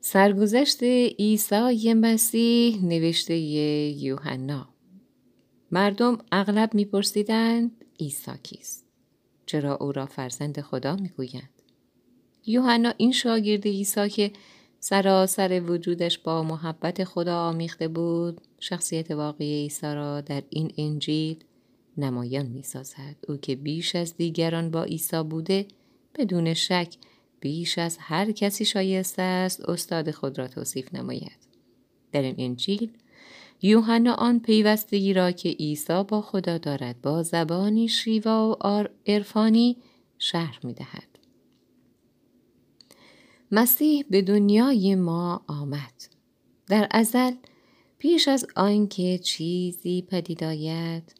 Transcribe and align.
سرگذشت 0.00 0.82
عیسی 1.18 1.94
مسیح 1.94 2.84
نوشته 2.84 3.36
یوحنا. 3.36 4.68
مردم 5.70 6.18
اغلب 6.32 6.74
میپرسیدند 6.74 7.84
عیسی 8.00 8.30
کیست؟ 8.42 8.86
چرا 9.46 9.76
او 9.76 9.92
را 9.92 10.06
فرزند 10.06 10.60
خدا 10.60 10.96
می‌گویند؟ 10.96 11.50
یوحنا 12.46 12.92
این 12.96 13.12
شاگرد 13.12 13.64
عیسی 13.64 14.08
که 14.08 14.32
سراسر 14.80 15.60
وجودش 15.60 16.18
با 16.18 16.42
محبت 16.42 17.04
خدا 17.04 17.36
آمیخته 17.38 17.88
بود 17.88 18.40
شخصیت 18.60 19.10
واقعی 19.10 19.62
عیسی 19.62 19.86
را 19.86 20.20
در 20.20 20.42
این 20.50 20.72
انجیل 20.78 21.44
نمایان 21.96 22.46
می 22.46 22.62
سازد. 22.62 23.16
او 23.28 23.36
که 23.36 23.56
بیش 23.56 23.96
از 23.96 24.16
دیگران 24.16 24.70
با 24.70 24.84
عیسی 24.84 25.22
بوده 25.22 25.66
بدون 26.14 26.54
شک 26.54 26.94
بیش 27.40 27.78
از 27.78 27.98
هر 28.00 28.32
کسی 28.32 28.64
شایسته 28.64 29.22
است 29.22 29.68
استاد 29.68 30.10
خود 30.10 30.38
را 30.38 30.48
توصیف 30.48 30.94
نماید. 30.94 31.46
در 32.12 32.22
این 32.22 32.34
انجیل 32.38 32.92
یوحنا 33.62 34.14
آن 34.14 34.40
پیوستگی 34.40 35.12
را 35.12 35.30
که 35.30 35.48
عیسی 35.48 36.04
با 36.08 36.20
خدا 36.20 36.58
دارد 36.58 37.00
با 37.00 37.22
زبانی 37.22 37.88
شیوا 37.88 38.50
و 38.50 38.64
عرفانی 39.06 39.76
شرح 40.18 40.60
می 40.64 40.74
دهد. 40.74 41.18
مسیح 43.52 44.04
به 44.10 44.22
دنیای 44.22 44.94
ما 44.94 45.44
آمد. 45.46 46.02
در 46.66 46.88
ازل 46.90 47.32
پیش 47.98 48.28
از 48.28 48.46
آنکه 48.56 49.18
چیزی 49.18 50.02
پدید 50.02 50.44
آید 50.44 51.14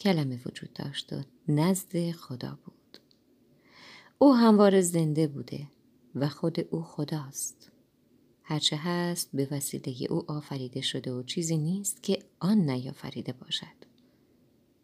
کلمه 0.00 0.40
وجود 0.46 0.72
داشت 0.72 1.12
و 1.12 1.16
نزد 1.48 2.10
خدا 2.10 2.58
بود 2.64 2.74
او 4.18 4.34
هموار 4.34 4.80
زنده 4.80 5.26
بوده 5.26 5.68
و 6.14 6.28
خود 6.28 6.60
او 6.70 6.82
خداست. 6.82 7.70
هرچه 8.42 8.76
هست 8.76 9.30
به 9.34 9.48
وسیله 9.50 10.12
او 10.12 10.30
آفریده 10.30 10.80
شده 10.80 11.12
و 11.12 11.22
چیزی 11.22 11.56
نیست 11.56 12.02
که 12.02 12.18
آن 12.40 12.70
نیافریده 12.70 13.32
باشد. 13.32 13.76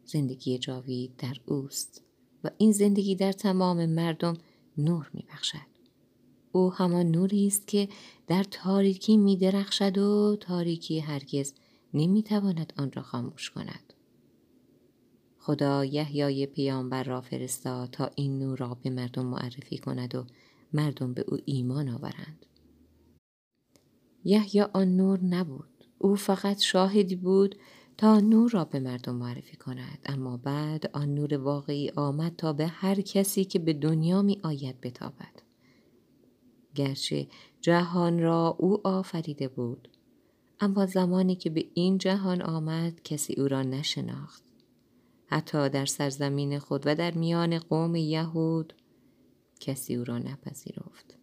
زندگی 0.05 0.57
جاوید 0.57 1.15
در 1.17 1.35
اوست 1.45 2.01
و 2.43 2.49
این 2.57 2.71
زندگی 2.71 3.15
در 3.15 3.31
تمام 3.31 3.85
مردم 3.85 4.37
نور 4.77 5.09
میبخشد. 5.13 5.73
او 6.51 6.73
همان 6.73 7.11
نوری 7.11 7.47
است 7.47 7.67
که 7.67 7.89
در 8.27 8.43
تاریکی 8.43 9.17
می 9.17 9.37
درخشد 9.37 9.97
و 9.97 10.37
تاریکی 10.39 10.99
هرگز 10.99 11.53
نمی 11.93 12.23
تواند 12.23 12.73
آن 12.77 12.91
را 12.91 13.01
خاموش 13.01 13.49
کند. 13.49 13.82
خدا 15.45 15.85
یحیای 15.85 16.45
پیامبر 16.45 17.03
را 17.03 17.21
فرستاد 17.21 17.89
تا 17.89 18.11
این 18.15 18.39
نور 18.39 18.57
را 18.57 18.77
به 18.83 18.89
مردم 18.89 19.25
معرفی 19.25 19.77
کند 19.77 20.15
و 20.15 20.25
مردم 20.73 21.13
به 21.13 21.25
او 21.27 21.37
ایمان 21.45 21.89
آورند. 21.89 22.45
یحیی 24.23 24.61
آن 24.61 24.95
نور 24.95 25.19
نبود. 25.19 25.69
او 25.97 26.15
فقط 26.15 26.59
شاهدی 26.59 27.15
بود 27.15 27.55
تا 27.97 28.19
نور 28.19 28.51
را 28.51 28.65
به 28.65 28.79
مردم 28.79 29.15
معرفی 29.15 29.57
کند 29.57 29.99
اما 30.05 30.37
بعد 30.37 30.89
آن 30.93 31.13
نور 31.15 31.37
واقعی 31.37 31.91
آمد 31.95 32.35
تا 32.35 32.53
به 32.53 32.67
هر 32.67 33.01
کسی 33.01 33.45
که 33.45 33.59
به 33.59 33.73
دنیا 33.73 34.21
می 34.21 34.39
آید 34.43 34.81
بتابد. 34.81 35.41
گرچه 36.75 37.27
جهان 37.61 38.19
را 38.19 38.55
او 38.59 38.87
آفریده 38.87 39.47
بود 39.47 39.87
اما 40.59 40.85
زمانی 40.85 41.35
که 41.35 41.49
به 41.49 41.65
این 41.73 41.97
جهان 41.97 42.41
آمد 42.41 43.01
کسی 43.03 43.33
او 43.33 43.47
را 43.47 43.63
نشناخت 43.63 44.52
حتی 45.25 45.69
در 45.69 45.85
سرزمین 45.85 46.59
خود 46.59 46.83
و 46.85 46.95
در 46.95 47.11
میان 47.11 47.59
قوم 47.59 47.95
یهود 47.95 48.73
کسی 49.59 49.95
او 49.95 50.03
را 50.03 50.17
نپذیرفت. 50.17 51.17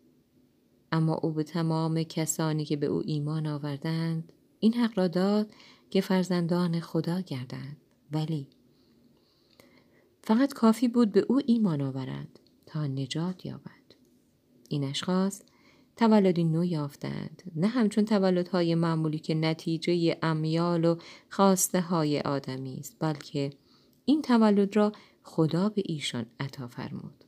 اما 0.93 1.15
او 1.15 1.33
به 1.33 1.43
تمام 1.43 2.03
کسانی 2.03 2.65
که 2.65 2.77
به 2.77 2.87
او 2.87 3.03
ایمان 3.07 3.47
آوردند 3.47 4.33
این 4.61 4.75
حق 4.75 4.99
را 4.99 5.09
داد 5.09 5.51
که 5.91 6.01
فرزندان 6.01 6.81
خدا 6.81 7.21
گردند. 7.21 7.77
ولی 8.13 8.49
فقط 10.23 10.53
کافی 10.53 10.89
بود 10.89 11.13
به 11.13 11.27
او 11.29 11.41
ایمان 11.47 11.81
آورند 11.81 12.39
تا 12.67 12.87
نجات 12.87 13.47
یابند 13.47 13.95
این 14.69 14.85
اشخاص 14.85 15.43
تولدی 15.97 16.45
نو 16.45 16.65
یافتند. 16.65 17.43
نه 17.57 17.67
همچون 17.67 18.05
تولدهای 18.05 18.75
معمولی 18.75 19.19
که 19.19 19.35
نتیجه 19.35 20.19
امیال 20.23 20.85
و 20.85 20.97
خواسته 21.31 21.81
های 21.81 22.21
آدمی 22.21 22.77
است 22.79 22.97
بلکه 23.01 23.51
این 24.11 24.23
تولد 24.23 24.77
را 24.77 24.93
خدا 25.23 25.69
به 25.69 25.83
ایشان 25.87 26.27
عطا 26.41 26.69
فرمود. 26.69 27.25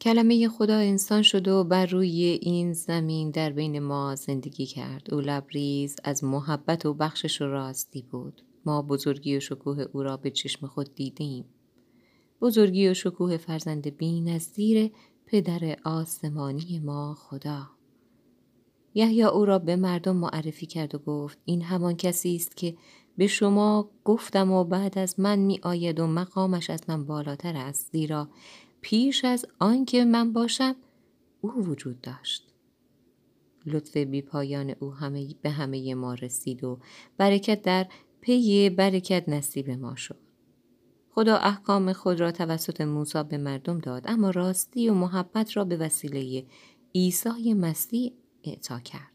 کلمه 0.00 0.48
خدا 0.48 0.76
انسان 0.76 1.22
شد 1.22 1.48
و 1.48 1.64
بر 1.64 1.86
روی 1.86 2.38
این 2.42 2.72
زمین 2.72 3.30
در 3.30 3.50
بین 3.50 3.78
ما 3.78 4.14
زندگی 4.14 4.66
کرد. 4.66 5.14
او 5.14 5.20
لبریز 5.20 5.96
از 6.04 6.24
محبت 6.24 6.86
و 6.86 6.94
بخشش 6.94 7.42
و 7.42 7.44
راستی 7.44 8.02
بود. 8.02 8.42
ما 8.66 8.82
بزرگی 8.82 9.36
و 9.36 9.40
شکوه 9.40 9.84
او 9.92 10.02
را 10.02 10.16
به 10.16 10.30
چشم 10.30 10.66
خود 10.66 10.94
دیدیم. 10.94 11.44
بزرگی 12.40 12.88
و 12.88 12.94
شکوه 12.94 13.36
فرزند 13.36 13.96
بی 13.96 14.20
نظیر 14.20 14.90
پدر 15.26 15.76
آسمانی 15.84 16.78
ما 16.78 17.14
خدا. 17.14 17.76
یحیی 18.94 19.22
او 19.22 19.44
را 19.44 19.58
به 19.58 19.76
مردم 19.76 20.16
معرفی 20.16 20.66
کرد 20.66 20.94
و 20.94 20.98
گفت 20.98 21.38
این 21.44 21.62
همان 21.62 21.96
کسی 21.96 22.36
است 22.36 22.56
که 22.56 22.76
به 23.16 23.26
شما 23.26 23.90
گفتم 24.04 24.52
و 24.52 24.64
بعد 24.64 24.98
از 24.98 25.20
من 25.20 25.38
می 25.38 25.60
آید 25.62 26.00
و 26.00 26.06
مقامش 26.06 26.70
از 26.70 26.80
من 26.88 27.04
بالاتر 27.06 27.56
است 27.56 27.92
زیرا 27.92 28.28
پیش 28.80 29.24
از 29.24 29.46
آنکه 29.58 30.04
من 30.04 30.32
باشم 30.32 30.76
او 31.40 31.52
وجود 31.52 32.00
داشت. 32.00 32.52
لطف 33.66 33.96
بی 33.96 34.22
پایان 34.22 34.74
او 34.80 34.94
همه 34.94 35.34
به 35.42 35.50
همه 35.50 35.94
ما 35.94 36.14
رسید 36.14 36.64
و 36.64 36.78
برکت 37.16 37.62
در 37.62 37.86
پی 38.20 38.70
برکت 38.70 39.28
نصیب 39.28 39.70
ما 39.70 39.96
شد. 39.96 40.18
خدا 41.10 41.36
احکام 41.36 41.92
خود 41.92 42.20
را 42.20 42.32
توسط 42.32 42.80
موسی 42.80 43.22
به 43.22 43.38
مردم 43.38 43.78
داد 43.78 44.02
اما 44.06 44.30
راستی 44.30 44.88
و 44.88 44.94
محبت 44.94 45.56
را 45.56 45.64
به 45.64 45.76
وسیله 45.76 46.46
عیسی 46.94 47.54
مسیح 47.54 48.12
اعطا 48.44 48.80
کرد. 48.80 49.12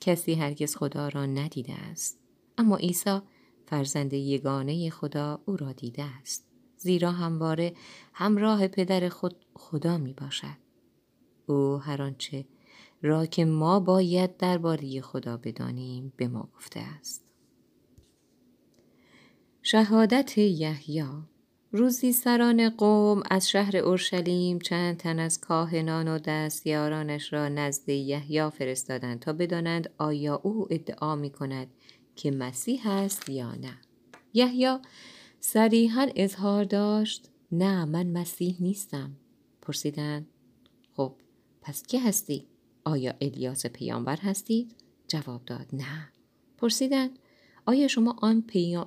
کسی 0.00 0.34
هرگز 0.34 0.76
خدا 0.76 1.08
را 1.08 1.26
ندیده 1.26 1.72
است. 1.72 2.19
اما 2.60 2.76
عیسی 2.76 3.20
فرزند 3.66 4.12
یگانه 4.12 4.90
خدا 4.90 5.42
او 5.46 5.56
را 5.56 5.72
دیده 5.72 6.04
است 6.04 6.46
زیرا 6.76 7.12
همواره 7.12 7.74
همراه 8.12 8.68
پدر 8.68 9.08
خود 9.08 9.36
خدا 9.54 9.98
می 9.98 10.12
باشد. 10.12 10.56
او 11.46 11.76
هر 11.76 12.02
آنچه 12.02 12.44
را 13.02 13.26
که 13.26 13.44
ما 13.44 13.80
باید 13.80 14.36
درباره 14.36 15.00
خدا 15.00 15.36
بدانیم 15.36 16.12
به 16.16 16.28
ما 16.28 16.48
گفته 16.56 16.80
است. 16.80 17.24
شهادت 19.62 20.38
یحیی 20.38 21.04
روزی 21.72 22.12
سران 22.12 22.70
قوم 22.70 23.22
از 23.30 23.48
شهر 23.50 23.76
اورشلیم 23.76 24.58
چند 24.58 24.96
تن 24.96 25.18
از 25.18 25.40
کاهنان 25.40 26.08
و 26.08 26.18
دستیارانش 26.18 27.32
را 27.32 27.48
نزد 27.48 27.88
یحیی 27.88 28.50
فرستادند 28.50 29.20
تا 29.20 29.32
بدانند 29.32 29.90
آیا 29.98 30.40
او 30.42 30.66
ادعا 30.70 31.16
می 31.16 31.30
کند 31.30 31.68
که 32.20 32.30
مسیح 32.30 32.88
است 32.88 33.28
یا 33.28 33.54
نه. 33.54 33.78
یحیی 34.34 34.76
صریحا 35.40 36.06
اظهار 36.16 36.64
داشت 36.64 37.30
نه 37.52 37.84
من 37.84 38.06
مسیح 38.06 38.56
نیستم. 38.60 39.16
پرسیدند. 39.62 40.26
خب 40.96 41.14
پس 41.62 41.82
کی 41.82 41.98
هستی؟ 41.98 42.46
آیا 42.84 43.14
الیاس 43.20 43.66
پیامبر 43.66 44.16
هستید 44.16 44.74
جواب 45.08 45.44
داد. 45.44 45.66
نه. 45.72 46.08
پرسیدند. 46.58 47.18
آیا 47.66 47.88
شما 47.88 48.16
آن 48.22 48.44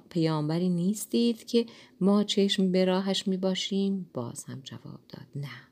پیامبری 0.10 0.70
نیستید 0.70 1.46
که 1.46 1.66
ما 2.02 2.24
چشم 2.24 2.72
به 2.72 2.86
راهش 2.86 3.28
می 3.28 3.38
باشیم؟ 3.38 4.10
باز 4.14 4.44
هم 4.44 4.62
جواب 4.64 5.00
داد. 5.10 5.28
نه. 5.36 5.68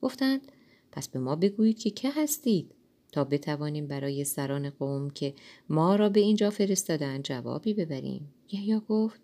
گفتند. 0.00 0.52
پس 0.92 1.08
به 1.08 1.18
ما 1.18 1.36
بگویید 1.36 1.78
که 1.78 1.90
که 1.90 2.10
هستید؟ 2.16 2.74
تا 3.10 3.24
بتوانیم 3.24 3.86
برای 3.86 4.24
سران 4.24 4.70
قوم 4.70 5.10
که 5.10 5.34
ما 5.68 5.96
را 5.96 6.08
به 6.08 6.20
اینجا 6.20 6.50
فرستادن 6.50 7.22
جوابی 7.22 7.74
ببریم. 7.74 8.34
یحیی 8.52 8.80
گفت 8.88 9.20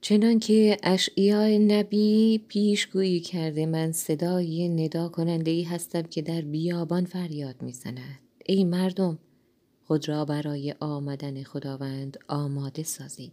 چنان 0.00 0.38
که 0.38 0.76
اشعیای 0.82 1.58
نبی 1.58 2.40
پیشگویی 2.48 3.20
کرده 3.20 3.66
من 3.66 3.92
صدای 3.92 4.68
ندا 4.68 5.08
کننده 5.08 5.50
ای 5.50 5.62
هستم 5.62 6.02
که 6.02 6.22
در 6.22 6.40
بیابان 6.40 7.04
فریاد 7.04 7.62
می‌زند 7.62 8.20
ای 8.46 8.64
مردم 8.64 9.18
خود 9.84 10.08
را 10.08 10.24
برای 10.24 10.74
آمدن 10.80 11.42
خداوند 11.42 12.18
آماده 12.28 12.82
سازید. 12.82 13.32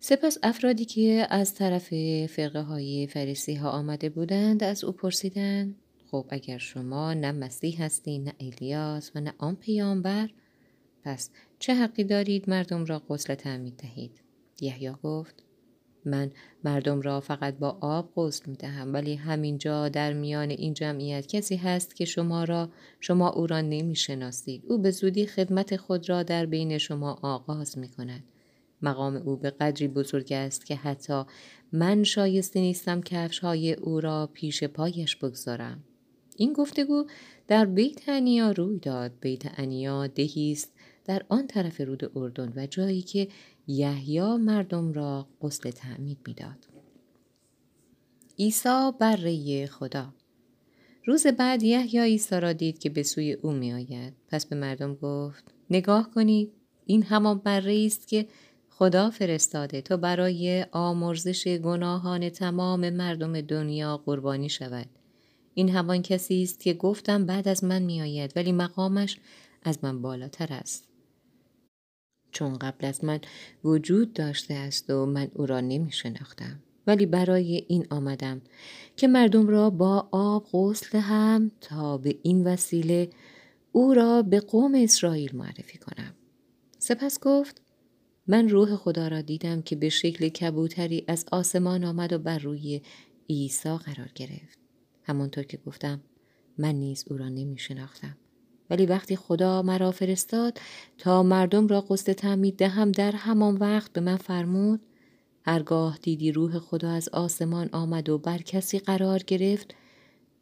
سپس 0.00 0.38
افرادی 0.42 0.84
که 0.84 1.26
از 1.30 1.54
طرف 1.54 1.88
فرقه 2.26 2.60
های 2.60 3.06
فریسی 3.06 3.54
ها 3.54 3.70
آمده 3.70 4.08
بودند 4.08 4.64
از 4.64 4.84
او 4.84 4.92
پرسیدند 4.92 5.74
خب 6.14 6.26
اگر 6.30 6.58
شما 6.58 7.14
نه 7.14 7.32
مسیح 7.32 7.84
هستید 7.84 8.22
نه 8.22 8.32
الیاس 8.40 9.10
و 9.14 9.20
نه 9.20 9.34
آن 9.38 9.56
پیامبر 9.56 10.30
پس 11.02 11.30
چه 11.58 11.74
حقی 11.74 12.04
دارید 12.04 12.50
مردم 12.50 12.84
را 12.84 12.98
غسل 12.98 13.34
تعمید 13.34 13.76
دهید 13.76 14.22
یحیی 14.60 14.92
گفت 15.02 15.44
من 16.04 16.30
مردم 16.64 17.00
را 17.00 17.20
فقط 17.20 17.58
با 17.58 17.78
آب 17.80 18.12
غسل 18.16 18.50
می 18.50 18.56
دهم 18.56 18.94
ولی 18.94 19.14
همینجا 19.14 19.88
در 19.88 20.12
میان 20.12 20.50
این 20.50 20.74
جمعیت 20.74 21.26
کسی 21.26 21.56
هست 21.56 21.96
که 21.96 22.04
شما 22.04 22.44
را 22.44 22.68
شما 23.00 23.30
او 23.30 23.46
را 23.46 23.60
نمی 23.60 23.96
شناسید. 23.96 24.64
او 24.68 24.78
به 24.78 24.90
زودی 24.90 25.26
خدمت 25.26 25.76
خود 25.76 26.08
را 26.08 26.22
در 26.22 26.46
بین 26.46 26.78
شما 26.78 27.18
آغاز 27.22 27.78
می 27.78 27.88
کند. 27.88 28.24
مقام 28.82 29.16
او 29.16 29.36
به 29.36 29.50
قدری 29.50 29.88
بزرگ 29.88 30.32
است 30.32 30.66
که 30.66 30.76
حتی 30.76 31.22
من 31.72 32.02
شایسته 32.04 32.60
نیستم 32.60 33.00
کفش 33.00 33.38
های 33.38 33.72
او 33.72 34.00
را 34.00 34.30
پیش 34.32 34.64
پایش 34.64 35.16
بگذارم. 35.16 35.84
این 36.36 36.52
گفتگو 36.52 37.06
در 37.48 37.64
بیت 37.64 38.08
انیا 38.08 38.50
روی 38.50 38.78
داد. 38.78 39.12
بیت 39.20 39.42
انیا 39.58 40.06
دهی 40.06 40.52
است 40.52 40.72
در 41.04 41.22
آن 41.28 41.46
طرف 41.46 41.80
رود 41.80 42.12
اردن 42.16 42.52
و 42.56 42.66
جایی 42.66 43.02
که 43.02 43.28
یحیی 43.66 44.36
مردم 44.36 44.92
را 44.92 45.28
غسل 45.40 45.70
تعمید 45.70 46.18
می‌داد. 46.26 46.66
عیسی 48.38 48.90
بره 48.98 49.66
خدا 49.66 50.14
روز 51.06 51.26
بعد 51.26 51.62
یحیی 51.62 52.00
عیسی 52.00 52.40
را 52.40 52.52
دید 52.52 52.78
که 52.78 52.90
به 52.90 53.02
سوی 53.02 53.32
او 53.32 53.52
می 53.52 53.72
آید. 53.72 54.12
پس 54.28 54.46
به 54.46 54.56
مردم 54.56 54.94
گفت 54.94 55.44
نگاه 55.70 56.10
کنید 56.10 56.52
این 56.86 57.02
همان 57.02 57.38
بره 57.38 57.84
است 57.86 58.08
که 58.08 58.26
خدا 58.70 59.10
فرستاده 59.10 59.80
تا 59.80 59.96
برای 59.96 60.66
آمرزش 60.72 61.48
گناهان 61.48 62.30
تمام 62.30 62.90
مردم 62.90 63.40
دنیا 63.40 63.96
قربانی 63.96 64.48
شود. 64.48 64.86
این 65.54 65.68
همان 65.68 66.02
کسی 66.02 66.42
است 66.42 66.60
که 66.60 66.74
گفتم 66.74 67.26
بعد 67.26 67.48
از 67.48 67.64
من 67.64 67.82
می 67.82 68.02
آید 68.02 68.32
ولی 68.36 68.52
مقامش 68.52 69.18
از 69.62 69.78
من 69.82 70.02
بالاتر 70.02 70.52
است. 70.52 70.88
چون 72.30 72.58
قبل 72.58 72.86
از 72.86 73.04
من 73.04 73.20
وجود 73.64 74.12
داشته 74.12 74.54
است 74.54 74.90
و 74.90 75.06
من 75.06 75.30
او 75.34 75.46
را 75.46 75.60
نمی 75.60 75.92
شناختم. 75.92 76.62
ولی 76.86 77.06
برای 77.06 77.64
این 77.68 77.86
آمدم 77.90 78.42
که 78.96 79.08
مردم 79.08 79.48
را 79.48 79.70
با 79.70 80.08
آب 80.10 80.46
غسل 80.52 80.98
هم 80.98 81.50
تا 81.60 81.98
به 81.98 82.18
این 82.22 82.44
وسیله 82.44 83.10
او 83.72 83.94
را 83.94 84.22
به 84.22 84.40
قوم 84.40 84.74
اسرائیل 84.74 85.36
معرفی 85.36 85.78
کنم. 85.78 86.14
سپس 86.78 87.20
گفت 87.20 87.62
من 88.26 88.48
روح 88.48 88.76
خدا 88.76 89.08
را 89.08 89.20
دیدم 89.20 89.62
که 89.62 89.76
به 89.76 89.88
شکل 89.88 90.28
کبوتری 90.28 91.04
از 91.08 91.24
آسمان 91.32 91.84
آمد 91.84 92.12
و 92.12 92.18
بر 92.18 92.38
روی 92.38 92.80
عیسی 93.30 93.76
قرار 93.76 94.10
گرفت. 94.14 94.63
همانطور 95.04 95.44
که 95.44 95.56
گفتم 95.66 96.00
من 96.58 96.74
نیز 96.74 97.04
او 97.10 97.16
را 97.16 97.28
نمی 97.28 97.58
شناختم. 97.58 98.16
ولی 98.70 98.86
وقتی 98.86 99.16
خدا 99.16 99.62
مرا 99.62 99.90
فرستاد 99.90 100.60
تا 100.98 101.22
مردم 101.22 101.66
را 101.66 101.80
قصد 101.80 102.12
تعمید 102.12 102.56
دهم 102.56 102.92
در 102.92 103.12
همان 103.12 103.56
وقت 103.56 103.92
به 103.92 104.00
من 104.00 104.16
فرمود 104.16 104.80
هرگاه 105.46 105.98
دیدی 106.02 106.32
روح 106.32 106.58
خدا 106.58 106.90
از 106.90 107.08
آسمان 107.08 107.68
آمد 107.72 108.08
و 108.08 108.18
بر 108.18 108.38
کسی 108.38 108.78
قرار 108.78 109.18
گرفت 109.18 109.74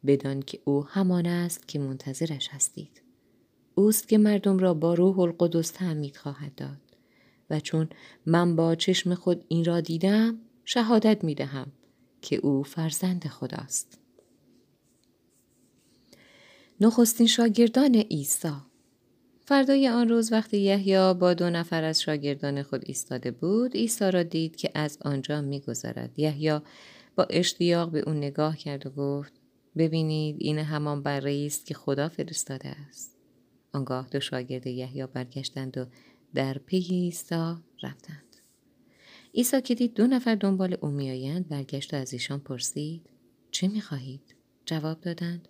بدان 0.05 0.41
که 0.41 0.59
او 0.65 0.83
همان 0.83 1.25
است 1.25 1.67
که 1.67 1.79
منتظرش 1.79 2.49
هستید 2.51 3.01
اوست 3.75 4.07
که 4.07 4.17
مردم 4.17 4.57
را 4.59 4.73
با 4.73 4.93
روح 4.93 5.19
القدس 5.19 5.71
تعمید 5.71 6.17
خواهد 6.17 6.55
داد 6.55 6.77
و 7.49 7.59
چون 7.59 7.89
من 8.25 8.55
با 8.55 8.75
چشم 8.75 9.15
خود 9.15 9.45
این 9.47 9.65
را 9.65 9.81
دیدم 9.81 10.37
شهادت 10.65 11.23
می 11.23 11.35
دهم 11.35 11.71
که 12.21 12.35
او 12.35 12.63
فرزند 12.63 13.27
خداست. 13.27 14.02
نخستین 16.81 17.27
شاگردان 17.27 17.95
عیسی. 17.95 18.53
فردای 19.45 19.87
آن 19.89 20.09
روز 20.09 20.31
وقتی 20.31 20.57
یحیی 20.57 21.13
با 21.13 21.33
دو 21.33 21.49
نفر 21.49 21.83
از 21.83 22.01
شاگردان 22.01 22.63
خود 22.63 22.81
ایستاده 22.85 23.31
بود 23.31 23.73
عیسی 23.75 24.11
را 24.11 24.23
دید 24.23 24.55
که 24.55 24.71
از 24.75 24.97
آنجا 25.01 25.41
میگذرد. 25.41 26.19
یحیی 26.19 26.59
با 27.15 27.23
اشتیاق 27.23 27.91
به 27.91 27.99
او 27.99 28.13
نگاه 28.13 28.57
کرد 28.57 28.87
و 28.87 28.89
گفت 28.89 29.33
ببینید 29.77 30.35
این 30.39 30.59
همان 30.59 31.03
بره 31.03 31.45
است 31.45 31.65
که 31.65 31.73
خدا 31.73 32.09
فرستاده 32.09 32.69
است. 32.69 33.17
آنگاه 33.73 34.07
دو 34.11 34.19
شاگرد 34.19 34.67
یحیی 34.67 35.05
برگشتند 35.05 35.77
و 35.77 35.85
در 36.33 36.57
پی 36.57 36.77
عیسی 36.77 37.55
رفتند. 37.83 38.35
عیسی 39.35 39.61
که 39.61 39.75
دید 39.75 39.93
دو 39.93 40.07
نفر 40.07 40.35
دنبال 40.35 40.77
او 40.81 40.89
میآیند 40.89 41.49
برگشت 41.49 41.93
و 41.93 41.97
از 41.97 42.13
ایشان 42.13 42.39
پرسید 42.39 43.09
چه 43.51 43.67
می‌خواهید؟ 43.67 44.35
جواب 44.65 45.01
دادند 45.01 45.47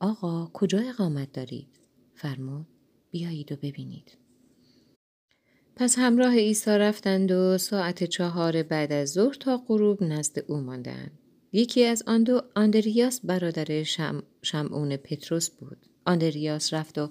آقا 0.00 0.50
کجا 0.52 0.78
اقامت 0.78 1.32
دارید؟ 1.32 1.68
فرمود 2.14 2.66
بیایید 3.10 3.52
و 3.52 3.56
ببینید. 3.56 4.18
پس 5.76 5.98
همراه 5.98 6.34
عیسی 6.34 6.70
رفتند 6.70 7.32
و 7.32 7.58
ساعت 7.58 8.04
چهار 8.04 8.62
بعد 8.62 8.92
از 8.92 9.08
ظهر 9.08 9.34
تا 9.34 9.62
غروب 9.68 10.02
نزد 10.02 10.38
او 10.48 10.60
ماندند. 10.60 11.18
یکی 11.52 11.84
از 11.84 12.02
آن 12.06 12.22
دو 12.22 12.42
آندریاس 12.54 13.20
برادر 13.20 13.82
شم... 13.82 14.22
شمعون 14.42 14.96
پتروس 14.96 15.50
بود. 15.50 15.86
آندریاس 16.06 16.74
رفت 16.74 16.98
و 16.98 17.10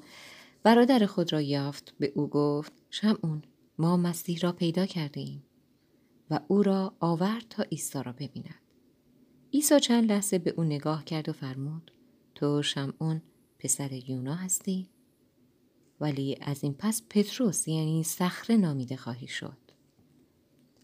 برادر 0.63 1.05
خود 1.05 1.33
را 1.33 1.41
یافت. 1.41 1.93
به 1.99 2.11
او 2.15 2.27
گفت 2.27 2.73
شمعون 2.89 3.43
ما 3.77 3.97
مسیح 3.97 4.39
را 4.39 4.51
پیدا 4.51 4.85
کرده 4.85 5.19
ایم 5.19 5.43
و 6.29 6.39
او 6.47 6.63
را 6.63 6.93
آورد 6.99 7.45
تا 7.49 7.63
عیسی 7.63 8.03
را 8.03 8.11
ببیند. 8.11 8.61
عیسی 9.53 9.79
چند 9.79 10.11
لحظه 10.11 10.39
به 10.39 10.53
او 10.57 10.63
نگاه 10.63 11.05
کرد 11.05 11.29
و 11.29 11.33
فرمود 11.33 11.91
تو 12.37 12.61
شمعون 12.61 13.21
پسر 13.59 14.09
یونا 14.09 14.35
هستی؟ 14.35 14.89
ولی 15.99 16.37
از 16.41 16.63
این 16.63 16.73
پس 16.73 17.01
پتروس 17.09 17.67
یعنی 17.67 18.03
صخره 18.03 18.57
نامیده 18.57 18.95
خواهی 18.95 19.27
شد. 19.27 19.57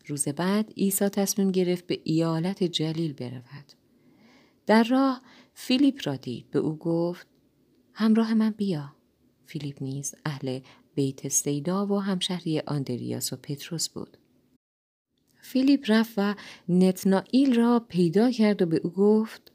روز 0.08 0.28
بعد 0.28 0.74
عیسی 0.78 1.10
تصمیم 1.10 1.52
گرفت 1.52 1.88
به 1.88 2.00
ایالت 2.04 2.64
جلیل 2.64 3.14
برود. 3.14 3.74
در 4.66 4.84
راه 4.84 5.22
فیلیپ 5.54 6.02
را 6.04 6.16
دید. 6.16 6.52
به 6.52 6.60
او 6.60 6.76
گفت 6.76 7.28
همراه 7.94 8.34
من 8.34 8.52
بیا. 8.52 8.96
فیلیپ 9.46 9.84
نیز 9.84 10.16
اهل 10.26 10.60
بیت 10.96 11.28
صیدا 11.28 11.88
و 11.88 12.00
همشهری 12.00 12.60
آندریاس 12.60 13.34
و 13.34 13.36
پتروس 13.36 13.90
بود. 13.90 14.18
فیلیپ 15.42 15.86
رفت 15.88 16.14
و 16.18 16.36
نتنائیل 16.70 17.56
را 17.56 17.86
پیدا 17.90 18.32
کرد 18.32 18.62
و 18.62 18.66
به 18.66 18.82
او 18.84 18.90
گفت 18.90 19.53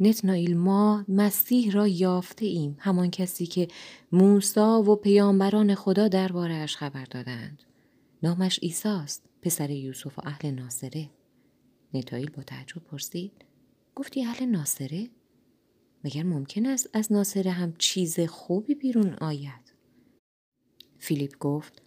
نتنائیل 0.00 0.56
ما 0.56 1.04
مسیح 1.08 1.72
را 1.72 1.88
یافته 1.88 2.46
ایم. 2.46 2.76
همان 2.78 3.10
کسی 3.10 3.46
که 3.46 3.68
موسی 4.12 4.82
و 4.82 4.96
پیامبران 4.96 5.74
خدا 5.74 6.08
درباره‌اش 6.08 6.76
خبر 6.76 7.04
دادند. 7.04 7.62
نامش 8.22 8.58
عیساست 8.62 9.24
پسر 9.42 9.70
یوسف 9.70 10.18
و 10.18 10.22
اهل 10.24 10.50
ناصره. 10.50 11.10
نتایل 11.94 12.30
با 12.30 12.42
تعجب 12.42 12.78
پرسید 12.78 13.32
گفتی 13.94 14.24
اهل 14.24 14.46
ناصره؟ 14.46 15.08
مگر 16.04 16.22
ممکن 16.22 16.66
است 16.66 16.90
از 16.92 17.12
ناصره 17.12 17.50
هم 17.50 17.74
چیز 17.78 18.20
خوبی 18.20 18.74
بیرون 18.74 19.14
آید؟ 19.14 19.72
فیلیپ 20.98 21.38
گفت 21.38 21.82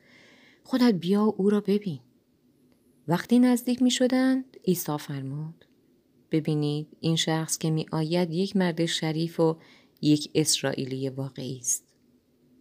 خودت 0.63 0.93
بیا 0.93 1.23
او 1.23 1.49
را 1.49 1.61
ببین. 1.61 1.99
وقتی 3.07 3.39
نزدیک 3.39 3.81
می 3.81 3.91
شدند 3.91 4.57
عیسی 4.67 4.97
فرمود 4.97 5.65
ببینید 6.31 6.97
این 6.99 7.15
شخص 7.15 7.57
که 7.57 7.69
می 7.69 7.85
آید 7.91 8.31
یک 8.31 8.55
مرد 8.55 8.85
شریف 8.85 9.39
و 9.39 9.57
یک 10.01 10.31
اسرائیلی 10.35 11.09
واقعی 11.09 11.57
است 11.57 11.87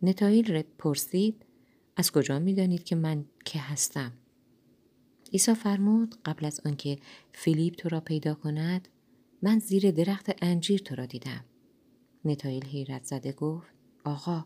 نتایل 0.02 0.62
پرسید 0.62 1.46
از 1.96 2.12
کجا 2.12 2.38
می 2.38 2.54
دانید 2.54 2.84
که 2.84 2.96
من 2.96 3.25
که 3.44 3.58
هستم 3.58 4.12
عیسی 5.32 5.54
فرمود 5.54 6.14
قبل 6.25 6.46
از 6.46 6.60
آنکه 6.64 6.98
فیلیپ 7.32 7.75
تو 7.75 7.88
را 7.88 8.00
پیدا 8.00 8.34
کند 8.34 8.88
من 9.42 9.58
زیر 9.58 9.90
درخت 9.90 10.30
انجیر 10.42 10.80
تو 10.80 10.94
را 10.94 11.06
دیدم. 11.06 11.44
نتایل 12.25 12.64
حیرت 12.64 13.04
زده 13.04 13.32
گفت 13.32 13.72
آقا 14.04 14.44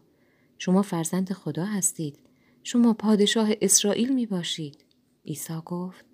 شما 0.59 0.83
فرزند 0.83 1.33
خدا 1.33 1.65
هستید. 1.65 2.19
شما 2.63 2.93
پادشاه 2.93 3.49
اسرائیل 3.61 4.15
می 4.15 4.27
باشید. 4.27 4.85
عیسی 5.27 5.61
گفت 5.67 6.05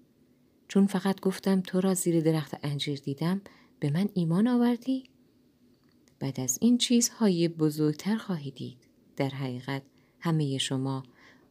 چون 0.69 0.87
فقط 0.87 1.21
گفتم 1.21 1.61
تو 1.61 1.81
را 1.81 1.95
زیر 1.95 2.21
درخت 2.21 2.55
انجیر 2.63 3.01
دیدم 3.01 3.41
به 3.81 3.91
من 3.91 4.09
ایمان 4.15 4.49
آوردی؟ 4.49 5.05
بعد 6.19 6.41
از 6.41 6.59
این 6.61 6.79
چیزهای 6.79 7.49
بزرگتر 7.49 8.17
خواهید 8.17 8.55
دید. 8.55 8.79
در 9.17 9.29
حقیقت 9.29 9.83
همه 10.21 10.59
شما 10.59 11.03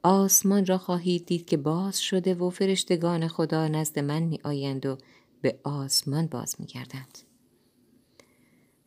آسمان 0.04 0.66
را 0.66 0.78
خواهید 0.78 1.26
دید 1.26 1.46
که 1.46 1.58
باز 1.58 2.02
شده 2.02 2.36
و 2.36 2.50
فرشتگان 2.50 3.28
خدا 3.28 3.68
نزد 3.68 4.00
من 4.00 4.24
می 4.24 4.40
آیند 4.44 4.86
و 4.86 4.98
به 5.42 5.60
آسمان 5.64 6.28
باز 6.28 6.56
می 6.60 6.66
گردند. 6.66 7.18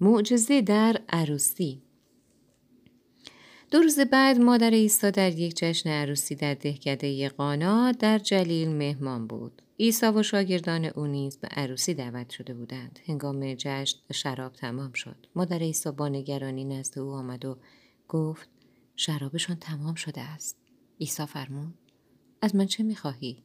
معجزه 0.01 0.61
در 0.61 1.01
عروسی 1.09 1.83
دو 3.71 3.79
روز 3.79 4.01
بعد 4.01 4.39
مادر 4.39 4.71
عیسی 4.71 5.11
در 5.11 5.39
یک 5.39 5.57
جشن 5.57 5.91
عروسی 5.91 6.35
در 6.35 6.55
دهکده 6.55 7.29
قانا 7.29 7.93
در 7.93 8.19
جلیل 8.19 8.69
مهمان 8.69 9.27
بود. 9.27 9.63
عیسی 9.81 10.07
و 10.07 10.23
شاگردان 10.23 10.85
او 10.85 11.07
نیز 11.07 11.39
به 11.39 11.49
عروسی 11.49 11.95
دعوت 11.95 12.31
شده 12.31 12.55
بودند. 12.55 12.99
هنگام 13.07 13.55
جشن 13.55 13.99
شراب 14.13 14.53
تمام 14.53 14.93
شد. 14.93 15.27
مادر 15.35 15.59
عیسی 15.59 15.91
با 15.91 16.09
نگرانی 16.09 16.65
نزد 16.65 16.99
او 16.99 17.11
آمد 17.11 17.45
و 17.45 17.59
گفت 18.09 18.49
شرابشان 18.97 19.57
تمام 19.57 19.95
شده 19.95 20.21
است. 20.21 20.57
عیسی 21.01 21.27
فرمود 21.27 21.75
از 22.43 22.57
من 22.57 22.67
چه 22.67 22.83
می‌خواهی؟ 22.83 23.43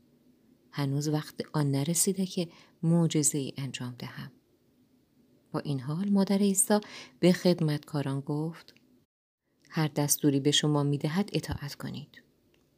هنوز 0.72 1.08
وقت 1.08 1.36
آن 1.54 1.72
نرسیده 1.72 2.26
که 2.26 2.50
معجزه 2.84 3.38
ای 3.38 3.54
انجام 3.58 3.96
دهم. 4.00 4.32
با 5.52 5.60
این 5.60 5.80
حال 5.80 6.10
مادر 6.10 6.38
عیسی 6.38 6.80
به 7.20 7.32
خدمتکاران 7.32 8.20
گفت 8.20 8.74
هر 9.70 9.88
دستوری 9.88 10.40
به 10.40 10.52
شما 10.52 10.84
می‌دهد 10.84 11.30
اطاعت 11.34 11.76
کنید. 11.76 12.25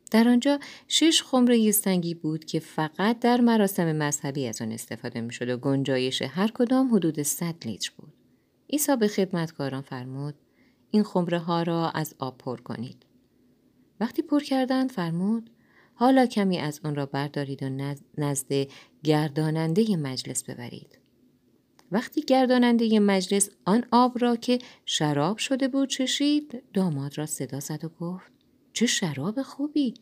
در 0.09 0.27
آنجا 0.27 0.59
شش 0.87 1.21
خمره 1.21 1.71
سنگی 1.71 2.13
بود 2.13 2.45
که 2.45 2.59
فقط 2.59 3.19
در 3.19 3.41
مراسم 3.41 3.91
مذهبی 3.95 4.47
از 4.47 4.61
آن 4.61 4.71
استفاده 4.71 5.21
می 5.21 5.33
شد 5.33 5.49
و 5.49 5.57
گنجایش 5.57 6.21
هر 6.21 6.51
کدام 6.53 6.95
حدود 6.95 7.21
100 7.21 7.55
لیتر 7.65 7.91
بود. 7.97 8.13
عیسی 8.69 8.95
به 8.95 9.07
خدمتکاران 9.07 9.81
فرمود 9.81 10.35
این 10.91 11.03
خمره 11.03 11.39
ها 11.39 11.63
را 11.63 11.89
از 11.89 12.15
آب 12.19 12.37
پر 12.37 12.57
کنید. 12.57 13.05
وقتی 13.99 14.21
پر 14.21 14.39
کردند 14.39 14.91
فرمود 14.91 15.49
حالا 15.93 16.25
کمی 16.25 16.57
از 16.57 16.79
آن 16.83 16.95
را 16.95 17.05
بردارید 17.05 17.63
و 17.63 17.95
نزد 18.17 18.67
گرداننده 19.03 19.97
مجلس 19.97 20.43
ببرید. 20.43 20.97
وقتی 21.91 22.21
گرداننده 22.21 22.99
مجلس 22.99 23.49
آن 23.65 23.83
آب 23.91 24.17
را 24.21 24.35
که 24.35 24.59
شراب 24.85 25.37
شده 25.37 25.67
بود 25.67 25.89
چشید 25.89 26.63
داماد 26.73 27.17
را 27.17 27.25
صدا 27.25 27.59
زد 27.59 27.85
و 27.85 27.89
گفت 27.89 28.36
چه 28.77 28.85
شراب 28.85 29.41
خوبی 29.41 29.93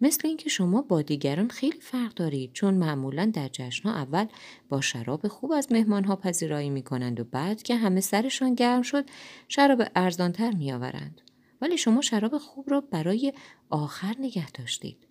مثل 0.00 0.28
اینکه 0.28 0.48
شما 0.48 0.82
با 0.82 1.02
دیگران 1.02 1.48
خیلی 1.48 1.80
فرق 1.80 2.14
دارید 2.14 2.52
چون 2.52 2.74
معمولا 2.74 3.30
در 3.34 3.48
جشنها 3.48 3.94
اول 3.94 4.26
با 4.68 4.80
شراب 4.80 5.28
خوب 5.28 5.52
از 5.52 5.72
مهمانها 5.72 6.16
پذیرایی 6.16 6.70
می 6.70 6.82
کنند 6.82 7.20
و 7.20 7.24
بعد 7.24 7.62
که 7.62 7.76
همه 7.76 8.00
سرشان 8.00 8.54
گرم 8.54 8.82
شد 8.82 9.04
شراب 9.48 9.82
ارزانتر 9.96 10.50
می 10.50 10.72
آورند. 10.72 11.20
ولی 11.60 11.78
شما 11.78 12.00
شراب 12.00 12.38
خوب 12.38 12.70
را 12.70 12.80
برای 12.80 13.32
آخر 13.70 14.14
نگه 14.18 14.50
داشتید. 14.50 15.06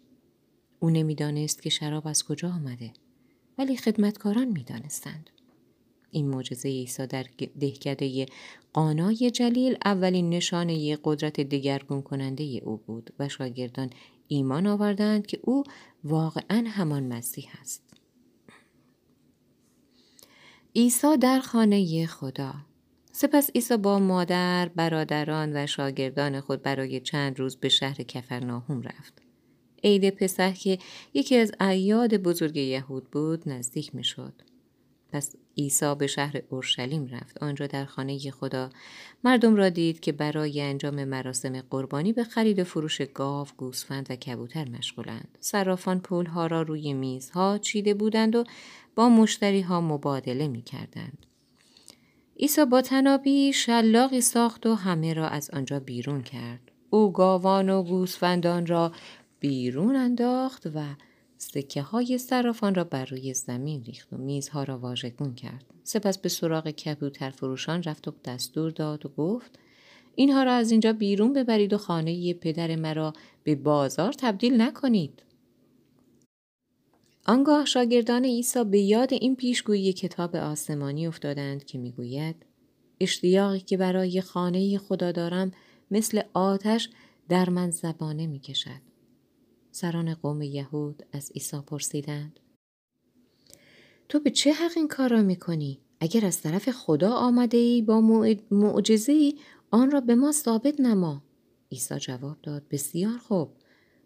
او 0.79 0.89
نمی‌دانست 0.89 1.61
که 1.61 1.69
شراب 1.69 2.07
از 2.07 2.23
کجا 2.23 2.49
آمده 2.49 2.93
ولی 3.57 3.77
خدمتکاران 3.77 4.47
می‌دانستند. 4.47 5.29
این 6.11 6.27
معجزه 6.27 6.69
عیسی 6.69 7.07
در 7.07 7.25
دهکده 7.59 8.25
قانای 8.73 9.31
جلیل 9.31 9.77
اولین 9.85 10.29
نشانه 10.29 10.97
قدرت 11.03 11.41
دگرگون 11.41 12.01
کننده 12.01 12.61
او 12.63 12.77
بود 12.77 13.13
و 13.19 13.29
شاگردان 13.29 13.89
ایمان 14.27 14.67
آوردند 14.67 15.27
که 15.27 15.39
او 15.43 15.63
واقعا 16.03 16.63
همان 16.67 17.03
مسیح 17.03 17.49
است. 17.61 17.83
عیسی 20.75 21.17
در 21.17 21.39
خانه 21.39 22.05
خدا 22.05 22.53
سپس 23.11 23.49
عیسی 23.55 23.77
با 23.77 23.99
مادر، 23.99 24.69
برادران 24.75 25.51
و 25.55 25.67
شاگردان 25.67 26.41
خود 26.41 26.61
برای 26.61 26.99
چند 26.99 27.39
روز 27.39 27.55
به 27.55 27.69
شهر 27.69 28.03
کفرناهوم 28.03 28.81
رفت. 28.81 29.21
عید 29.83 30.09
پسح 30.09 30.53
که 30.53 30.79
یکی 31.13 31.35
از 31.35 31.51
اعیاد 31.59 32.17
بزرگ 32.17 32.57
یهود 32.57 33.11
بود 33.11 33.49
نزدیک 33.49 33.95
می 33.95 34.03
شد. 34.03 34.33
پس 35.11 35.35
عیسی 35.57 35.95
به 35.95 36.07
شهر 36.07 36.41
اورشلیم 36.49 37.07
رفت 37.07 37.43
آنجا 37.43 37.67
در 37.67 37.85
خانه 37.85 38.31
خدا 38.31 38.69
مردم 39.23 39.55
را 39.55 39.69
دید 39.69 39.99
که 39.99 40.11
برای 40.11 40.61
انجام 40.61 41.03
مراسم 41.03 41.61
قربانی 41.61 42.13
به 42.13 42.23
خرید 42.23 42.59
و 42.59 42.63
فروش 42.63 43.01
گاو 43.01 43.47
گوسفند 43.57 44.07
و 44.09 44.15
کبوتر 44.15 44.69
مشغولند 44.69 45.37
صرافان 45.39 45.99
پولها 45.99 46.47
را 46.47 46.61
روی 46.61 46.93
میزها 46.93 47.57
چیده 47.57 47.93
بودند 47.93 48.35
و 48.35 48.43
با 48.95 49.09
مشتری 49.09 49.61
ها 49.61 49.81
مبادله 49.81 50.47
می 50.47 50.61
کردند. 50.61 51.25
عیسی 52.39 52.65
با 52.65 52.81
تنابی 52.81 53.53
شلاقی 53.53 54.21
ساخت 54.21 54.65
و 54.65 54.75
همه 54.75 55.13
را 55.13 55.27
از 55.27 55.49
آنجا 55.49 55.79
بیرون 55.79 56.23
کرد. 56.23 56.71
او 56.89 57.11
گاوان 57.11 57.69
و 57.69 57.83
گوسفندان 57.83 58.65
را 58.65 58.91
بیرون 59.39 59.95
انداخت 59.95 60.67
و 60.75 60.79
سکه 61.41 61.81
های 61.81 62.17
صرافان 62.17 62.75
را 62.75 62.83
بر 62.83 63.05
روی 63.05 63.33
زمین 63.33 63.83
ریخت 63.83 64.13
و 64.13 64.17
میزها 64.17 64.63
را 64.63 64.77
واژگون 64.77 65.35
کرد. 65.35 65.65
سپس 65.83 66.17
به 66.17 66.29
سراغ 66.29 66.69
کبوتر 66.69 67.29
فروشان 67.29 67.83
رفت 67.83 68.07
و 68.07 68.13
دستور 68.25 68.71
داد 68.71 69.05
و 69.05 69.09
گفت 69.09 69.59
اینها 70.15 70.43
را 70.43 70.53
از 70.53 70.71
اینجا 70.71 70.93
بیرون 70.93 71.33
ببرید 71.33 71.73
و 71.73 71.77
خانه 71.77 72.33
پدر 72.33 72.75
مرا 72.75 73.13
به 73.43 73.55
بازار 73.55 74.13
تبدیل 74.13 74.61
نکنید. 74.61 75.23
آنگاه 77.25 77.65
شاگردان 77.65 78.25
عیسی 78.25 78.63
به 78.63 78.79
یاد 78.79 79.13
این 79.13 79.35
پیشگویی 79.35 79.93
کتاب 79.93 80.35
آسمانی 80.35 81.07
افتادند 81.07 81.63
که 81.63 81.77
می‌گوید 81.77 82.35
اشتیاقی 82.99 83.59
که 83.59 83.77
برای 83.77 84.21
خانه 84.21 84.77
خدا 84.77 85.11
دارم 85.11 85.51
مثل 85.91 86.21
آتش 86.33 86.89
در 87.29 87.49
من 87.49 87.71
زبانه 87.71 88.27
می 88.27 88.39
کشد. 88.39 88.88
سران 89.79 90.13
قوم 90.13 90.41
یهود 90.41 91.03
از 91.11 91.31
عیسی 91.31 91.57
پرسیدند 91.67 92.39
تو 94.09 94.19
به 94.19 94.31
چه 94.31 94.53
حق 94.53 94.71
این 94.75 94.87
کار 94.87 95.09
را 95.09 95.21
می‌کنی؟ 95.21 95.79
اگر 95.99 96.25
از 96.25 96.41
طرف 96.41 96.69
خدا 96.69 97.13
آمده 97.13 97.57
ای 97.57 97.81
با 97.81 98.01
معجزه 98.51 99.11
ای 99.11 99.35
آن 99.71 99.91
را 99.91 100.01
به 100.01 100.15
ما 100.15 100.31
ثابت 100.31 100.79
نما. 100.79 101.23
عیسی 101.71 101.99
جواب 101.99 102.37
داد 102.43 102.63
بسیار 102.71 103.17
خوب. 103.17 103.49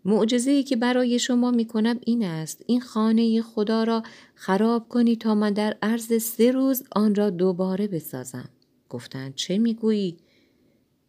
معجزه 0.06 0.52
ای 0.52 0.64
که 0.64 0.76
برای 0.76 1.20
شما 1.20 1.52
می‌کنم 1.52 2.00
این 2.06 2.24
است 2.24 2.64
این 2.68 2.82
خانه 2.82 3.42
خدا 3.42 3.84
را 3.84 4.04
خراب 4.36 4.90
کنی 4.90 5.16
تا 5.16 5.36
من 5.36 5.54
در 5.54 5.78
عرض 5.82 6.24
سه 6.24 6.52
روز 6.52 6.84
آن 6.96 7.16
را 7.16 7.30
دوباره 7.30 7.88
بسازم. 7.88 8.50
گفتند 8.90 9.36
چه 9.36 9.58
می‌گویی 9.58 10.18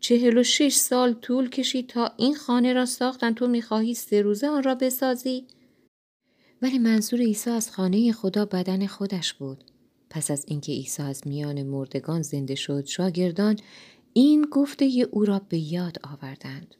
چهل 0.04 0.38
و 0.38 0.42
شش 0.42 0.74
سال 0.74 1.12
طول 1.12 1.50
کشید 1.50 1.86
تا 1.86 2.12
این 2.16 2.34
خانه 2.34 2.72
را 2.72 2.86
ساختن 2.86 3.34
تو 3.34 3.46
می‌خواهی 3.46 3.94
سه 3.94 4.22
روزه 4.22 4.46
آن 4.46 4.62
را 4.62 4.74
بسازی؟ 4.74 5.46
ولی 6.62 6.78
منظور 6.78 7.20
عیسی 7.20 7.50
از 7.50 7.70
خانه 7.70 8.12
خدا 8.12 8.44
بدن 8.44 8.86
خودش 8.86 9.34
بود. 9.34 9.64
پس 10.10 10.30
از 10.30 10.44
اینکه 10.48 10.72
عیسی 10.72 11.02
از 11.02 11.26
میان 11.26 11.62
مردگان 11.62 12.22
زنده 12.22 12.54
شد 12.54 12.86
شاگردان 12.86 13.56
این 14.12 14.46
گفته 14.50 15.08
او 15.10 15.24
را 15.24 15.40
به 15.48 15.58
یاد 15.58 15.98
آوردند. 16.02 16.74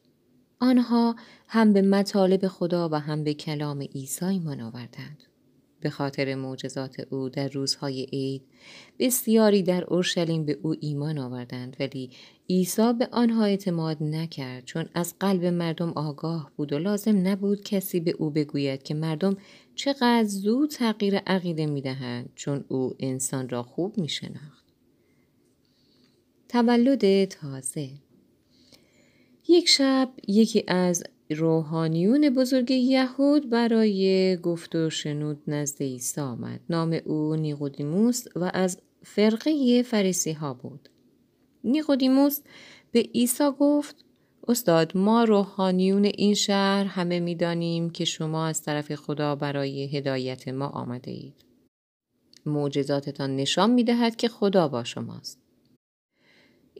آنها 0.61 1.17
هم 1.49 1.73
به 1.73 1.83
مطالب 1.83 2.49
خدا 2.49 2.89
و 2.89 2.95
هم 2.95 3.25
به 3.25 3.35
کلام 3.35 3.81
عیسی 3.83 4.25
ایمان 4.25 4.61
آوردند. 4.61 5.25
به 5.85 5.91
خاطر 5.91 6.35
معجزات 6.35 7.01
او 7.11 7.29
در 7.29 7.49
روزهای 7.49 8.03
عید 8.13 8.43
بسیاری 8.99 9.63
در 9.63 9.85
اورشلیم 9.85 10.45
به 10.45 10.59
او 10.63 10.75
ایمان 10.81 11.19
آوردند 11.19 11.77
ولی 11.81 12.11
عیسی 12.51 12.93
به 12.93 13.09
آنها 13.13 13.45
اعتماد 13.45 14.03
نکرد 14.03 14.65
چون 14.65 14.89
از 14.95 15.15
قلب 15.21 15.45
مردم 15.45 15.93
آگاه 15.97 16.51
بود 16.57 16.73
و 16.73 16.79
لازم 16.79 17.29
نبود 17.29 17.63
کسی 17.63 18.01
به 18.01 18.11
او 18.11 18.31
بگوید 18.31 18.83
که 18.83 18.95
مردم 18.95 19.37
چقدر 19.75 20.25
زود 20.25 20.71
تغییر 20.71 21.17
عقیده 21.17 21.67
می‌دهند 21.67 22.31
چون 22.35 22.65
او 22.69 22.95
انسان 23.01 23.49
را 23.49 23.63
خوب 23.63 23.99
می 23.99 24.09
شناخت. 24.09 24.65
تولد 26.49 27.25
تازه 27.25 27.91
یک 29.49 29.69
شب 29.69 30.13
یکی 30.29 30.65
از 30.69 31.05
روحانیون 31.31 32.31
بزرگ 32.31 32.71
یهود 32.71 33.51
برای 33.51 34.37
گفت 34.37 34.75
و 34.75 34.91
شنود 34.91 35.43
نزد 35.47 35.83
عیسی 35.83 36.21
آمد. 36.21 36.61
نام 36.71 36.99
او 37.05 37.37
نیقودیموس 37.37 38.25
و 38.37 38.51
از 38.55 38.79
فرقه 39.03 39.83
فریسی 39.83 40.33
ها 40.33 40.55
بود. 40.55 40.89
نیقودیموس 41.65 42.41
به 42.93 43.01
عیسی 43.01 43.51
گفت 43.59 44.05
استاد 44.49 44.97
ما 44.97 45.25
روحانیون 45.25 46.05
این 46.05 46.35
شهر 46.35 46.85
همه 46.85 47.21
می‌دانیم 47.21 47.91
که 47.91 48.05
شما 48.05 48.47
از 48.47 48.63
طرف 48.63 48.95
خدا 48.95 49.35
برای 49.35 49.97
هدایت 49.97 50.49
ما 50.49 50.67
آمده 50.67 51.11
اید. 51.11 51.35
معجزاتتان 52.47 53.37
نشان 53.37 53.71
می 53.71 53.85
دهد 53.85 54.17
که 54.17 54.29
خدا 54.29 54.69
با 54.69 54.85
شماست. 54.85 55.39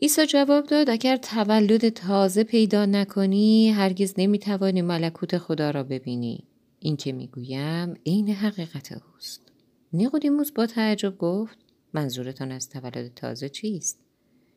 عیسی 0.03 0.27
جواب 0.27 0.67
داد 0.67 0.91
اگر 0.91 1.17
تولد 1.17 1.89
تازه 1.89 2.45
پیدا 2.45 2.87
نکنی 2.87 3.71
هرگز 3.71 4.15
نمی‌توانی 4.19 4.83
ملکوت 4.83 5.39
خدا 5.39 5.71
را 5.71 5.83
ببینی 5.83 6.45
این 6.79 6.97
که 6.97 7.13
می‌گویم 7.13 7.95
عین 8.07 8.29
حقیقت 8.29 8.93
اوست 8.93 9.53
نیقودیموس 9.93 10.53
با 10.53 10.67
تعجب 10.67 11.19
گفت 11.19 11.59
منظورتان 11.93 12.53
از 12.53 12.69
تولد 12.71 13.15
تازه 13.15 13.49
چیست 13.49 14.04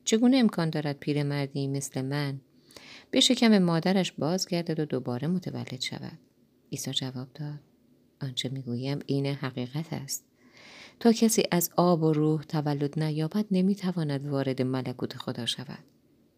چگونه 0.07 0.37
امکان 0.37 0.69
دارد 0.69 0.99
پیرمردی 0.99 1.67
مثل 1.67 2.01
من 2.01 2.39
به 3.11 3.19
شکم 3.19 3.57
مادرش 3.57 4.11
بازگردد 4.11 4.79
و 4.79 4.85
دوباره 4.85 5.27
متولد 5.27 5.81
شود 5.81 6.19
عیسی 6.71 6.91
جواب 6.91 7.27
داد 7.33 7.59
آنچه 8.21 8.49
می‌گویم 8.49 8.99
عین 9.09 9.25
حقیقت 9.25 9.93
است 9.93 10.25
تا 10.99 11.11
کسی 11.11 11.43
از 11.51 11.69
آب 11.75 12.03
و 12.03 12.13
روح 12.13 12.43
تولد 12.43 12.99
نیابد 12.99 13.45
نمی‌تواند 13.51 14.27
وارد 14.27 14.61
ملکوت 14.61 15.17
خدا 15.17 15.45
شود. 15.45 15.83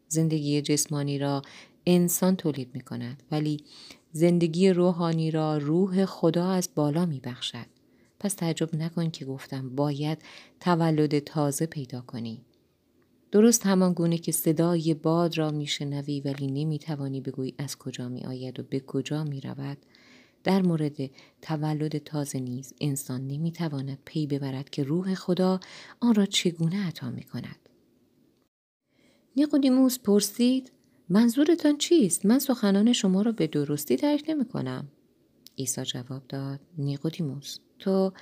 زندگی 0.08 0.62
جسمانی 0.62 1.20
را 1.20 1.42
انسان 1.86 2.36
تولید 2.36 2.70
می 2.74 2.82
کند 2.82 3.24
ولی 3.32 3.64
زندگی 4.12 4.70
روحانی 4.70 5.32
را 5.32 5.58
روح 5.58 6.06
خدا 6.06 6.50
از 6.50 6.70
بالا 6.76 7.06
می 7.06 7.20
بخشد. 7.20 7.66
پس 8.20 8.34
تعجب 8.34 8.76
نکن 8.76 9.10
که 9.10 9.26
گفتم 9.26 9.76
باید 9.76 10.18
تولد 10.60 11.20
تازه 11.20 11.66
پیدا 11.66 12.02
کنی. 12.02 12.42
درست 13.32 13.66
همان 13.66 13.94
گونه 13.94 14.18
که 14.18 14.32
صدای 14.32 14.94
باد 14.94 15.38
را 15.38 15.52
میشنوی 15.52 16.22
ولی 16.22 16.48
نمی‌توانی 16.48 17.22
بگویی 17.22 17.56
از 17.58 17.78
کجا 17.78 18.10
می 18.10 18.26
آید 18.26 18.60
و 18.60 18.64
به 18.64 18.80
کجا 18.80 19.24
می 19.24 19.42
رود 19.42 19.78
در 20.44 20.62
مورد 20.62 20.98
تولد 21.42 21.98
تازه 21.98 22.40
نیز 22.40 22.74
انسان 22.82 23.28
نمی‌تواند 23.28 24.00
پی 24.06 24.28
ببرد 24.28 24.70
که 24.70 24.84
روح 24.84 25.16
خدا 25.16 25.60
آن 26.00 26.16
را 26.16 26.26
چگونه 26.26 26.88
عطا 26.88 27.12
می 27.12 27.24
کند. 27.24 27.70
نیقودیموس 29.36 30.00
پرسید 30.00 30.72
منظورتان 31.10 31.78
چیست؟ 31.78 32.26
من 32.26 32.40
سخنان 32.40 32.94
شما 32.94 33.22
را 33.22 33.32
به 33.32 33.48
درستی 33.48 33.96
درک 33.96 34.26
نمی 34.30 34.46
کنم. 34.46 34.88
عیسی 35.58 35.84
جواب 35.84 36.24
داد 36.30 36.60
نیقودیموس 36.78 37.58
تو 37.80 38.14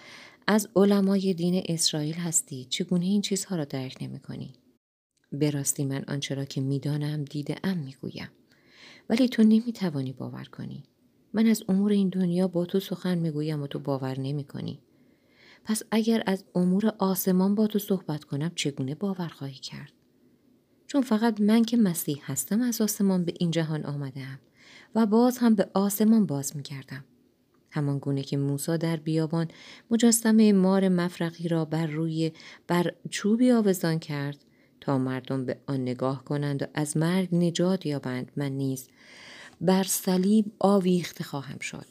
از 0.48 0.70
علمای 0.76 1.34
دین 1.34 1.64
اسرائیل 1.66 2.16
هستی 2.16 2.66
چگونه 2.66 3.06
این 3.06 3.22
چیزها 3.22 3.56
را 3.56 3.66
درک 3.66 3.98
نمی 4.02 4.20
کنی؟ 4.20 4.54
به 5.32 5.50
راستی 5.50 5.86
من 5.86 6.04
آنچه 6.08 6.36
را 6.36 6.46
که 6.46 6.62
می‌دانم 6.62 7.24
دیده 7.24 7.56
ام 7.64 7.78
می‌گویم 7.78 8.30
ولی 9.10 9.30
تو 9.30 9.44
نمی‌توانی 9.44 10.14
باور 10.14 10.44
کنی 10.44 10.84
من 11.34 11.46
از 11.46 11.64
امور 11.70 11.92
این 11.92 12.10
دنیا 12.10 12.48
با 12.48 12.66
تو 12.66 12.80
سخن 12.80 13.18
می‌گویم 13.18 13.62
و 13.62 13.68
تو 13.68 13.80
باور 13.80 14.20
نمی 14.20 14.44
کنی. 14.44 14.80
پس 15.66 15.84
اگر 15.92 16.24
از 16.26 16.46
امور 16.56 16.94
آسمان 17.00 17.56
با 17.56 17.68
تو 17.68 17.80
صحبت 17.80 18.24
کنم 18.24 18.52
چگونه 18.56 18.96
باور 18.96 19.28
خواهی 19.28 19.60
کرد؟ 19.60 19.92
چون 20.88 21.02
فقط 21.02 21.42
من 21.42 21.64
که 21.64 21.78
مسیح 21.78 22.22
هستم 22.24 22.62
از 22.62 22.82
آسمان 22.82 23.26
به 23.26 23.34
این 23.40 23.52
جهان 23.52 23.86
آمدم 23.86 24.40
و 24.96 25.06
باز 25.06 25.38
هم 25.38 25.56
به 25.56 25.70
آسمان 25.74 26.26
باز 26.26 26.58
می 26.58 26.64
کردم. 26.64 27.06
همان 27.72 28.00
گونه 28.00 28.24
که 28.24 28.38
موسا 28.38 28.78
در 28.78 28.96
بیابان 28.96 29.48
مجسمه 29.92 30.54
مار 30.54 30.90
مفرقی 30.90 31.48
را 31.48 31.66
بر 31.66 31.88
روی 31.88 32.32
بر 32.68 32.94
چوبی 33.10 33.52
آوزان 33.52 34.00
کرد 34.00 34.46
تا 34.88 34.98
مردم 34.98 35.46
به 35.46 35.58
آن 35.66 35.82
نگاه 35.82 36.24
کنند 36.24 36.62
و 36.62 36.66
از 36.74 36.98
مرگ 36.98 37.36
نجات 37.36 37.86
یابند 37.86 38.32
من 38.36 38.52
نیز 38.52 38.88
بر 39.62 39.84
صلیب 39.84 40.52
آویخته 40.60 41.24
خواهم 41.24 41.60
شد. 41.60 41.86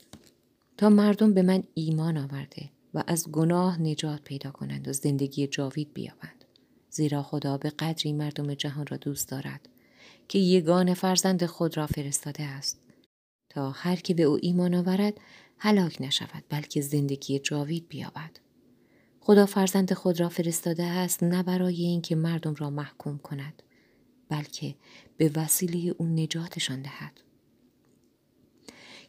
تا 0.76 0.88
مردم 0.88 1.34
به 1.34 1.42
من 1.42 1.62
ایمان 1.74 2.16
آورده 2.16 2.70
و 2.94 3.04
از 3.06 3.30
گناه 3.32 3.82
نجات 3.82 4.22
پیدا 4.22 4.50
کنند 4.50 4.88
و 4.88 4.92
زندگی 4.92 5.46
جاوید 5.46 5.94
بیابند. 5.94 6.44
زیرا 6.90 7.22
خدا 7.22 7.58
به 7.58 7.70
قدری 7.70 8.12
مردم 8.12 8.54
جهان 8.54 8.86
را 8.86 8.96
دوست 8.96 9.28
دارد 9.28 9.68
که 10.28 10.38
یگان 10.38 10.94
فرزند 10.94 11.46
خود 11.46 11.76
را 11.76 11.86
فرستاده 11.86 12.42
است. 12.42 12.80
تا 13.50 13.70
هر 13.70 13.96
که 13.96 14.14
به 14.14 14.22
او 14.22 14.38
ایمان 14.42 14.74
آورد 14.74 15.14
هلاک 15.58 15.96
نشود 16.00 16.44
بلکه 16.48 16.80
زندگی 16.80 17.38
جاوید 17.38 17.88
بیابد. 17.88 18.45
خدا 19.26 19.46
فرزند 19.46 19.92
خود 19.92 20.20
را 20.20 20.28
فرستاده 20.28 20.82
است 20.84 21.22
نه 21.22 21.42
برای 21.42 21.82
اینکه 21.82 22.16
مردم 22.16 22.54
را 22.54 22.70
محکوم 22.70 23.18
کند 23.18 23.62
بلکه 24.28 24.74
به 25.16 25.30
وسیله 25.34 25.94
او 25.98 26.06
نجاتشان 26.06 26.82
دهد. 26.82 27.20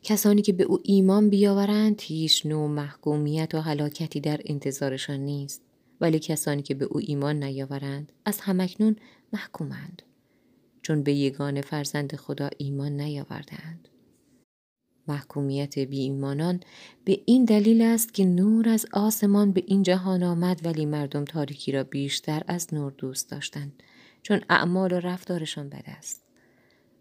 کسانی 0.03 0.41
که 0.41 0.53
به 0.53 0.63
او 0.63 0.79
ایمان 0.83 1.29
بیاورند 1.29 2.01
هیچ 2.01 2.45
نوع 2.45 2.67
محکومیت 2.69 3.55
و 3.55 3.61
هلاکتی 3.61 4.19
در 4.19 4.41
انتظارشان 4.45 5.19
نیست. 5.19 5.61
ولی 6.01 6.19
کسانی 6.19 6.61
که 6.61 6.73
به 6.73 6.85
او 6.85 6.99
ایمان 6.99 7.43
نیاورند 7.43 8.11
از 8.25 8.39
همکنون 8.39 8.95
محکومند. 9.33 10.01
چون 10.81 11.03
به 11.03 11.13
یگان 11.13 11.61
فرزند 11.61 12.15
خدا 12.15 12.49
ایمان 12.57 13.01
نیاوردند 13.01 13.87
محکومیت 15.07 15.79
بی 15.79 15.99
ایمانان 15.99 16.59
به 17.05 17.21
این 17.25 17.45
دلیل 17.45 17.81
است 17.81 18.13
که 18.13 18.25
نور 18.25 18.69
از 18.69 18.85
آسمان 18.93 19.51
به 19.51 19.63
این 19.67 19.83
جهان 19.83 20.23
آمد 20.23 20.65
ولی 20.65 20.85
مردم 20.85 21.25
تاریکی 21.25 21.71
را 21.71 21.83
بیشتر 21.83 22.43
از 22.47 22.73
نور 22.73 22.91
دوست 22.97 23.31
داشتند 23.31 23.83
چون 24.21 24.41
اعمال 24.49 24.91
و 24.91 24.99
رفتارشان 24.99 25.69
بد 25.69 25.83
است. 25.87 26.23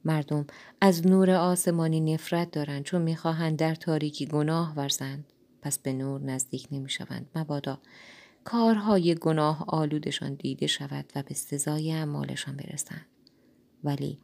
مردم 0.05 0.47
از 0.81 1.07
نور 1.07 1.31
آسمانی 1.31 2.01
نفرت 2.01 2.51
دارند 2.51 2.83
چون 2.83 3.03
می‌خواهند 3.03 3.59
در 3.59 3.75
تاریکی 3.75 4.27
گناه 4.27 4.75
ورزند. 4.75 5.33
پس 5.63 5.79
به 5.79 5.93
نور 5.93 6.21
نزدیک 6.21 6.69
نمی‌شوند. 6.73 7.31
مبادا 7.35 7.79
کارهای 8.45 9.15
گناه 9.15 9.65
آلودشان 9.69 10.35
دیده 10.35 10.67
شود 10.67 11.13
و 11.17 11.23
به 11.23 11.35
سزای 11.35 11.93
اعمالشان 11.93 12.57
برسند. 12.57 13.07
ولی 13.85 14.19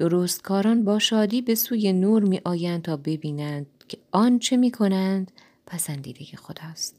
درستکاران 0.00 0.84
با 0.84 0.98
شادی 0.98 1.42
به 1.42 1.54
سوی 1.54 1.92
نور 1.92 2.22
می 2.22 2.40
آیند 2.44 2.82
تا 2.82 2.96
ببینند 2.96 3.66
که 3.88 3.98
آنچه 4.12 4.56
می 4.56 4.70
کنند 4.70 5.32
پسندیده 5.66 6.24
خداست. 6.24 6.96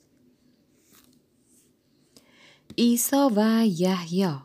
عیسی 2.77 3.15
و 3.35 3.65
یحیی. 3.65 4.35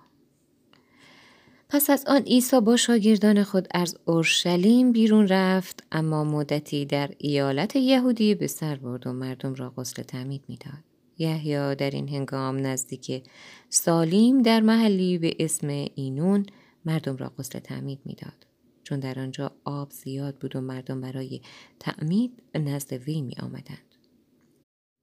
پس 1.68 1.90
از 1.90 2.04
آن 2.07 2.22
عیسی 2.22 2.61
با 2.61 2.76
شاگردان 2.76 3.44
خود 3.44 3.68
از 3.70 3.98
اورشلیم 4.04 4.92
بیرون 4.92 5.28
رفت 5.28 5.83
اما 5.92 6.24
مدتی 6.24 6.87
در 6.87 7.11
ایالت 7.18 7.76
یهودی 7.76 8.35
به 8.35 8.46
سر 8.46 8.76
برد 8.76 9.07
و 9.07 9.12
مردم 9.12 9.54
را 9.54 9.70
غسل 9.70 10.02
تعمید 10.02 10.42
می‌داد. 10.48 10.85
یحیی 11.18 11.74
در 11.74 11.90
این 11.90 12.09
هنگام 12.09 12.66
نزدیک 12.66 13.22
سالیم 13.68 14.42
در 14.42 14.61
محلی 14.61 15.18
به 15.18 15.37
اسم 15.38 15.68
اینون 15.94 16.46
مردم 16.85 17.16
را 17.16 17.33
غسل 17.38 17.59
تعمید 17.59 17.98
می‌داد. 18.04 18.45
چون 18.87 19.01
در 19.01 19.18
آنجا 19.18 19.53
آب 19.64 19.90
زیاد 19.90 20.37
بود 20.37 20.57
و 20.57 20.61
مردم 20.61 21.01
برای 21.01 21.40
تعمید 21.81 22.42
نزد 22.55 22.92
وی 22.92 23.22
می 23.22 23.35
آمدند. 23.42 23.94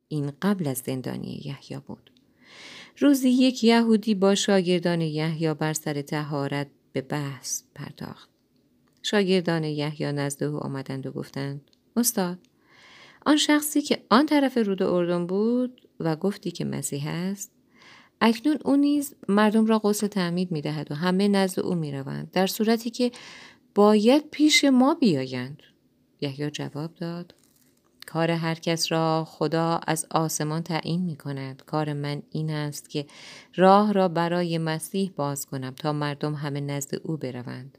این 0.08 0.32
قبل 0.41 0.67
از 0.67 0.78
زندانی 0.78 1.41
یحیی 1.46 1.80
بود. 1.88 2.12
روزی 2.98 3.30
یک 3.30 3.63
یهودی 3.63 4.15
با 4.15 4.36
شاگردان 4.36 5.02
یحیی 5.02 5.54
بر 5.54 5.74
سر 5.74 6.02
تهارت 6.02 6.67
به 6.93 7.02
بحث 7.02 7.63
پرداخت. 7.76 8.30
شاگردان 9.02 9.63
یحیی 9.63 10.12
نزد 10.12 10.43
او 10.43 10.58
آمدند 10.58 11.06
و 11.06 11.12
گفتند 11.12 11.62
استاد 11.96 12.38
آن 13.26 13.38
شخصی 13.38 13.82
که 13.82 14.04
آن 14.10 14.26
طرف 14.26 14.58
رود 14.58 14.84
اردن 14.84 15.28
بود 15.28 15.82
و 16.00 16.15
گفتی 16.15 16.52
که 16.52 16.65
مسیح 16.65 17.08
است 17.08 17.52
اکنون 18.22 18.58
او 18.65 18.76
نیز 18.76 19.15
مردم 19.28 19.65
را 19.65 19.80
غسل 19.80 20.08
تعمید 20.08 20.52
می 20.52 20.62
دهد 20.62 20.91
و 20.91 20.96
همه 20.96 21.28
نزد 21.28 21.60
او 21.60 21.76
می 21.76 21.91
روند 21.91 22.32
در 22.32 22.48
صورتی 22.48 22.89
که 22.89 23.12
باید 23.75 24.29
پیش 24.31 24.65
ما 24.65 24.93
بیایند 24.93 25.63
یحیی 26.21 26.51
جواب 26.51 26.93
داد 26.93 27.36
کار 28.05 28.31
هر 28.31 28.55
کس 28.55 28.91
را 28.91 29.25
خدا 29.27 29.79
از 29.88 30.05
آسمان 30.12 30.63
تعیین 30.63 31.01
می 31.01 31.15
کند. 31.15 31.63
کار 31.65 31.93
من 31.93 32.21
این 32.31 32.49
است 32.49 32.89
که 32.89 33.05
راه 33.55 33.91
را 33.91 34.07
برای 34.07 34.57
مسیح 34.57 35.12
باز 35.15 35.45
کنم 35.45 35.73
تا 35.73 35.93
مردم 35.93 36.33
همه 36.33 36.62
نزد 36.62 36.95
او 37.03 37.17
بروند. 37.17 37.77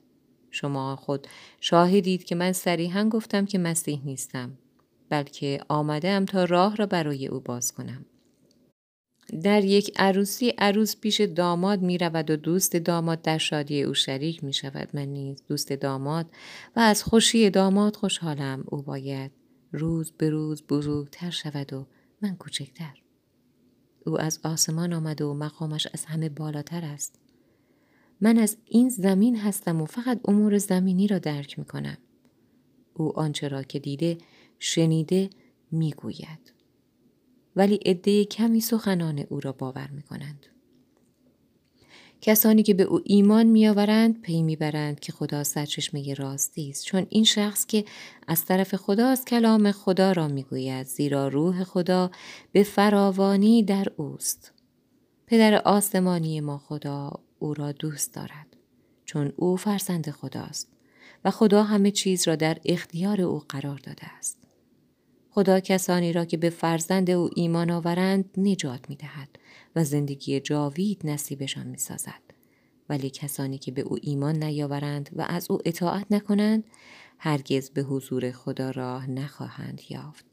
شما 0.50 0.96
خود 0.96 1.26
شاهدید 1.61 2.24
که 2.24 2.35
من 2.35 2.52
صریحا 2.52 3.09
گفتم 3.09 3.46
که 3.46 3.59
مسیح 3.59 4.00
نیستم 4.04 4.59
بلکه 5.09 5.61
آمده 5.68 6.24
تا 6.24 6.44
راه 6.44 6.76
را 6.76 6.87
برای 6.87 7.26
او 7.26 7.40
باز 7.40 7.72
کنم. 7.72 8.07
در 9.43 9.65
یک 9.65 9.93
عروسی 9.97 10.49
عروس 10.59 10.97
پیش 10.97 11.21
داماد 11.21 11.83
می 11.83 11.99
رود 11.99 12.31
و 12.31 12.37
دوست 12.37 12.77
داماد 12.77 13.23
در 13.23 13.39
شادی 13.39 13.83
او 13.83 13.95
شریک 13.95 14.45
می 14.45 14.53
شود 14.53 14.89
من 14.93 15.07
نیز 15.07 15.43
دوست 15.49 15.73
داماد 15.73 16.27
و 16.77 16.81
از 16.81 17.03
خوشی 17.03 17.51
داماد 17.51 17.97
خوشحالم. 17.97 18.65
او 18.67 18.83
باید 18.83 19.31
روز 19.73 20.13
به 20.19 20.31
روز 20.31 20.63
بزرگتر 20.63 21.31
شود 21.31 21.73
و 21.73 21.87
من 22.23 22.37
کوچکتر. 22.37 23.03
او 24.07 24.21
از 24.21 24.41
آسمان 24.45 24.93
آمده 24.93 25.25
و 25.25 25.35
مقامش 25.35 25.89
از 25.95 26.05
همه 26.05 26.29
بالاتر 26.29 26.85
است. 26.85 27.19
من 28.21 28.39
از 28.39 28.57
این 28.65 28.89
زمین 28.89 29.37
هستم 29.37 29.81
و 29.81 29.85
فقط 29.85 30.21
امور 30.25 30.59
زمینی 30.59 31.07
را 31.07 31.19
درک 31.19 31.59
می 31.59 31.65
کنم 31.65 31.99
او 32.95 33.19
آنچه 33.19 33.49
را 33.49 33.63
که 33.63 33.79
دیده 33.79 34.19
شنیده 34.59 35.31
می 35.71 35.93
گوید 35.93 36.53
ولی 37.57 37.75
عده 37.75 38.25
کمی 38.25 38.61
سخنان 38.61 39.19
او 39.29 39.40
را 39.40 39.53
باور 39.53 39.88
می 39.90 40.03
کنند. 40.03 40.47
کسانی 42.21 42.62
که 42.62 42.75
به 42.75 42.83
او 42.83 43.01
ایمان 43.05 43.47
میآورند 43.47 44.21
پی 44.21 44.43
می‌برند 44.43 45.01
که 45.01 45.12
خدا 45.12 45.45
سرچشمه 45.45 46.14
راستی 46.14 46.71
است. 46.71 46.85
چون 46.85 47.07
این 47.09 47.25
شخص 47.25 47.67
که 47.67 47.85
از 48.29 48.45
طرف 48.45 48.75
خدا 48.75 49.09
از 49.09 49.25
کلام 49.25 49.73
خدا 49.73 50.12
را 50.12 50.29
می‌گوید 50.29 50.87
زیرا 50.87 51.29
روح 51.29 51.64
خدا 51.64 52.11
به 52.53 52.62
فراوانی 52.62 53.62
در 53.62 53.87
اوست. 53.97 54.53
پدر 55.27 55.55
آسمانی 55.55 56.40
ما 56.40 56.59
خدا 56.59 57.12
او 57.38 57.55
را 57.55 57.73
دوست 57.73 58.14
دارد 58.14 58.57
چون 59.05 59.33
او 59.37 59.57
فرزند 59.57 60.11
خداست 60.11 60.69
و 61.25 61.31
خدا 61.31 61.62
همه 61.62 61.90
چیز 61.90 62.29
را 62.29 62.37
در 62.37 62.59
اختیار 62.64 63.21
او 63.21 63.43
قرار 63.49 63.79
داده 63.79 64.07
است. 64.19 64.43
خدا 65.35 65.61
کسانی 65.61 66.12
را 66.12 66.25
که 66.25 66.37
به 66.37 66.51
فرزند 66.51 67.11
او 67.11 67.31
ایمان 67.37 67.70
آورند 67.70 68.31
نجات 68.37 68.90
می 68.90 68.97
دهد 68.97 69.29
و 69.77 69.85
زندگی 69.85 70.40
جاوید 70.40 71.01
نصیبشان 71.05 71.66
می 71.66 71.79
سازد. 71.79 72.23
ولی 72.88 73.11
کسانی 73.11 73.59
که 73.59 73.73
به 73.73 73.83
او 73.83 73.99
ایمان 74.03 74.44
نیاورند 74.44 75.11
و 75.12 75.27
از 75.29 75.51
او 75.51 75.59
اطاعت 75.64 76.07
نکنند 76.11 76.64
هرگز 77.18 77.70
به 77.70 77.83
حضور 77.83 78.31
خدا 78.31 78.70
راه 78.70 79.11
نخواهند 79.11 79.81
یافت 79.90 80.25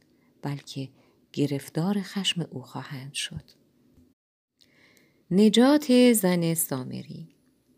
بلکه 0.42 0.90
گرفتار 1.34 2.02
خشم 2.02 2.48
او 2.50 2.62
خواهند 2.62 3.14
شد. 3.14 3.44
نجات 5.32 6.14
زن 6.14 6.54
سامری 6.54 7.30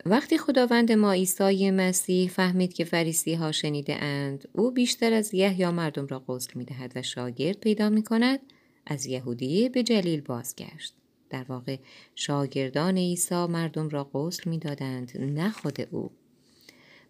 وقتی 0.06 0.38
خداوند 0.38 0.92
ما 0.92 1.12
عیسی 1.12 1.72
مسیح 1.72 2.30
فهمید 2.30 2.74
که 2.74 2.84
فریسی 2.84 3.34
ها 3.34 3.52
شنیده 3.52 3.96
اند 3.96 4.48
او 4.54 4.72
بیشتر 4.72 5.14
از 5.14 5.34
یحیی 5.34 5.70
مردم 5.70 6.08
را 6.08 6.24
غسل 6.28 6.52
می 6.56 6.66
دهد 6.66 6.92
و 6.96 7.02
شاگرد 7.02 7.60
پیدا 7.60 7.90
می 7.90 8.04
کند 8.04 8.40
از 8.86 9.06
یهودیه 9.06 9.70
به 9.70 9.84
جلیل 9.84 10.22
بازگشت. 10.22 10.94
در 11.30 11.44
واقع 11.44 11.78
شاگردان 12.16 12.98
عیسی 12.98 13.46
مردم 13.46 13.90
را 13.90 14.10
غسل 14.14 14.50
می 14.50 14.58
دادند 14.58 15.18
نه 15.18 15.52
خود 15.52 15.88
او. 15.92 16.12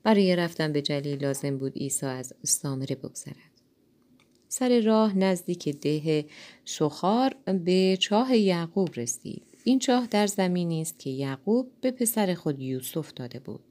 برای 0.04 0.36
رفتن 0.36 0.74
به 0.74 0.82
جلیل 0.82 1.24
لازم 1.24 1.58
بود 1.58 1.78
عیسی 1.78 2.06
از 2.06 2.34
سامره 2.44 2.96
بگذرد. 2.96 3.54
سر 4.48 4.80
راه 4.80 5.18
نزدیک 5.18 5.70
ده 5.70 6.26
سخار 6.66 7.36
به 7.66 7.98
چاه 8.00 8.38
یعقوب 8.38 8.90
رسید. 8.96 9.53
این 9.64 9.80
چاه 9.80 10.08
در 10.08 10.28
زمینی 10.28 10.82
است 10.82 11.00
که 11.00 11.10
یعقوب 11.10 11.72
به 11.82 11.92
پسر 11.92 12.34
خود 12.34 12.60
یوسف 12.60 13.14
داده 13.14 13.40
بود. 13.40 13.64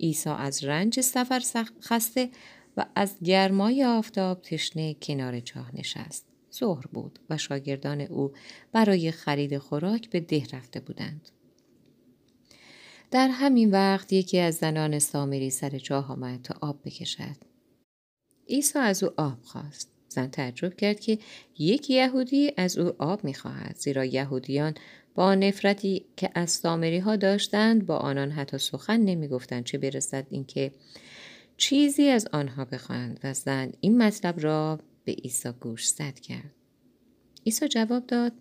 عیسی 0.00 0.30
از 0.30 0.64
رنج 0.64 1.00
سفر 1.00 1.42
خسته 1.82 2.30
و 2.76 2.86
از 2.94 3.16
گرمای 3.24 3.84
آفتاب 3.84 4.42
تشنه 4.42 4.94
کنار 4.94 5.40
چاه 5.40 5.76
نشست. 5.76 6.26
ظهر 6.54 6.86
بود 6.92 7.18
و 7.30 7.38
شاگردان 7.38 8.00
او 8.00 8.32
برای 8.72 9.10
خرید 9.10 9.58
خوراک 9.58 10.10
به 10.10 10.20
ده 10.20 10.46
رفته 10.52 10.80
بودند. 10.80 11.28
در 13.10 13.28
همین 13.28 13.70
وقت 13.70 14.12
یکی 14.12 14.38
از 14.38 14.54
زنان 14.54 14.98
سامری 14.98 15.50
سر 15.50 15.78
چاه 15.78 16.12
آمد 16.12 16.42
تا 16.42 16.54
آب 16.60 16.80
بکشد. 16.84 17.36
عیسی 18.48 18.78
از 18.78 19.02
او 19.02 19.10
آب 19.16 19.38
خواست. 19.42 19.90
زن 20.08 20.26
تعجب 20.26 20.76
کرد 20.76 21.00
که 21.00 21.18
یک 21.58 21.90
یهودی 21.90 22.52
از 22.56 22.78
او 22.78 22.92
آب 22.98 23.24
می‌خواهد 23.24 23.76
زیرا 23.76 24.04
یهودیان 24.04 24.74
با 25.14 25.34
نفرتی 25.34 26.06
که 26.16 26.30
از 26.34 26.50
سامری 26.50 26.98
ها 26.98 27.16
داشتند 27.16 27.86
با 27.86 27.96
آنان 27.96 28.30
حتی 28.30 28.58
سخن 28.58 29.00
نمی‌گفتند 29.00 29.64
چه 29.64 29.78
برسد 29.78 30.26
اینکه 30.30 30.72
چیزی 31.56 32.08
از 32.08 32.28
آنها 32.32 32.64
بخواهند 32.64 33.20
و 33.24 33.34
زن 33.34 33.72
این 33.80 34.02
مطلب 34.02 34.40
را 34.40 34.80
به 35.04 35.12
عیسی 35.12 35.52
گوش 35.60 35.88
زد 35.88 36.18
کرد. 36.18 36.54
عیسی 37.46 37.68
جواب 37.68 38.06
داد 38.06 38.32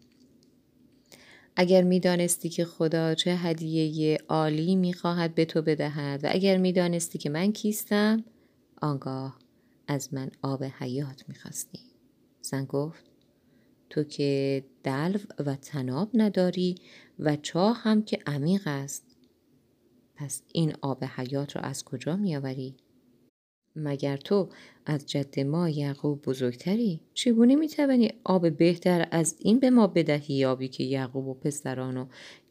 اگر 1.56 1.84
می‌دانستی 1.84 2.50
که 2.50 2.66
خدا 2.66 3.16
چه 3.16 3.36
هدیه 3.36 4.18
عالی 4.30 4.76
می‌خواهد 4.76 5.36
به 5.36 5.46
تو 5.46 5.62
بدهد 5.62 6.24
و 6.24 6.30
اگر 6.32 6.58
می‌دانستی 6.58 7.18
که 7.18 7.30
من 7.30 7.52
کیستم 7.52 8.24
آنگاه 8.82 9.40
از 9.88 10.14
من 10.14 10.32
آب 10.42 10.64
حیات 10.64 11.24
می‌خواستی. 11.28 11.80
زن 12.42 12.66
گفت 12.66 13.09
تو 13.90 14.04
که 14.04 14.64
دلو 14.84 15.20
و 15.46 15.56
تناب 15.56 16.10
نداری 16.14 16.76
و 17.20 17.36
چاه 17.36 17.78
هم 17.78 18.04
که 18.04 18.20
عمیق 18.28 18.62
است. 18.66 19.06
پس 20.16 20.44
این 20.54 20.74
آب 20.82 21.04
حیات 21.04 21.56
را 21.56 21.62
از 21.62 21.84
کجا 21.84 22.16
میآوری؟ 22.16 22.76
مگر 23.76 24.18
تو 24.18 24.50
از 24.86 25.06
جد 25.06 25.40
ما 25.40 25.70
یعقوب 25.70 26.22
بزرگتری؟ 26.22 27.02
چگونه 27.14 27.56
می‌توانی 27.56 28.12
آب 28.24 28.58
بهتر 28.58 29.08
از 29.12 29.36
این 29.40 29.60
به 29.60 29.70
ما 29.70 29.88
بدهی 29.88 30.46
آبی 30.46 30.68
که 30.68 30.84
یعقوب 30.84 31.28
و 31.28 31.34
پسران 31.34 31.98
و 31.98 32.06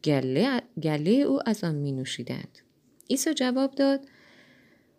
گله, 0.05 0.63
گله 0.83 1.11
او 1.11 1.49
از 1.49 1.65
آن 1.65 1.75
می 1.75 1.93
نوشیدند 1.93 2.59
عیسی 3.11 3.35
جواب 3.35 3.75
داد 3.75 4.01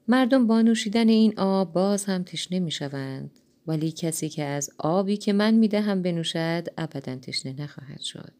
مردم 0.07 0.47
با 0.47 0.61
نوشیدن 0.61 1.09
این 1.09 1.39
آب 1.39 1.73
باز 1.73 2.05
هم 2.05 2.23
تشنه 2.23 2.59
می 2.59 2.71
شوند 2.71 3.39
ولی 3.67 3.91
کسی 3.91 4.29
که 4.29 4.43
از 4.43 4.69
آبی 4.77 5.17
که 5.17 5.33
من 5.33 5.53
می 5.53 5.67
دهم 5.67 6.01
بنوشد 6.01 6.67
ابدا 6.77 7.15
تشنه 7.15 7.61
نخواهد 7.61 8.01
شد 8.01 8.31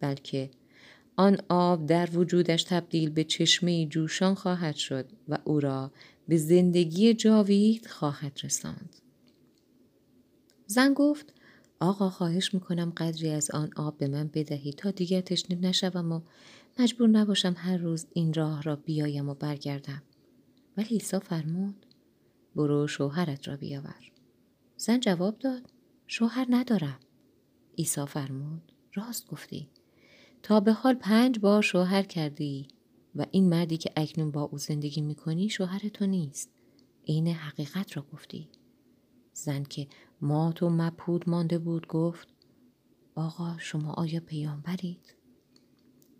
بلکه 0.00 0.50
آن 1.16 1.38
آب 1.48 1.86
در 1.86 2.08
وجودش 2.12 2.62
تبدیل 2.62 3.10
به 3.10 3.24
چشمه 3.24 3.86
جوشان 3.86 4.34
خواهد 4.34 4.74
شد 4.76 5.06
و 5.28 5.38
او 5.44 5.60
را 5.60 5.90
به 6.28 6.36
زندگی 6.36 7.14
جاوید 7.14 7.86
خواهد 7.86 8.40
رساند. 8.44 8.96
زن 10.66 10.94
گفت 10.94 11.34
آقا 11.80 12.10
خواهش 12.10 12.54
می‌کنم 12.54 12.92
قدری 12.96 13.30
از 13.30 13.50
آن 13.50 13.70
آب 13.76 13.98
به 13.98 14.08
من 14.08 14.30
بدهی 14.34 14.72
تا 14.72 14.90
دیگر 14.90 15.20
تشنه 15.20 15.58
نشوم 15.60 16.12
و 16.12 16.20
مجبور 16.78 17.08
نباشم 17.08 17.54
هر 17.58 17.76
روز 17.76 18.06
این 18.12 18.34
راه 18.34 18.62
را 18.62 18.76
بیایم 18.76 19.28
و 19.28 19.34
برگردم. 19.34 20.02
ولی 20.76 20.88
عیسی 20.88 21.18
فرمود 21.18 21.86
برو 22.56 22.86
شوهرت 22.86 23.48
را 23.48 23.56
بیاور. 23.56 24.10
زن 24.80 25.00
جواب 25.00 25.38
داد 25.38 25.70
شوهر 26.06 26.46
ندارم. 26.50 27.00
عیسی 27.78 28.06
فرمود 28.06 28.72
راست 28.94 29.26
گفتی. 29.26 29.68
تا 30.42 30.60
به 30.60 30.72
حال 30.72 30.94
پنج 30.94 31.38
بار 31.38 31.62
شوهر 31.62 32.02
کردی 32.02 32.68
و 33.14 33.26
این 33.30 33.48
مردی 33.48 33.76
که 33.76 33.92
اکنون 33.96 34.30
با 34.30 34.42
او 34.42 34.58
زندگی 34.58 35.00
می‌کنی 35.00 35.48
شوهر 35.48 35.78
تو 35.78 36.06
نیست. 36.06 36.50
عین 37.08 37.28
حقیقت 37.28 37.96
را 37.96 38.06
گفتی. 38.12 38.48
زن 39.32 39.62
که 39.62 39.88
مات 40.20 40.62
و 40.62 40.70
مپود 40.70 41.28
مانده 41.28 41.58
بود 41.58 41.86
گفت 41.86 42.28
آقا 43.14 43.56
شما 43.58 43.92
آیا 43.92 44.20
پیامبرید؟ 44.20 45.14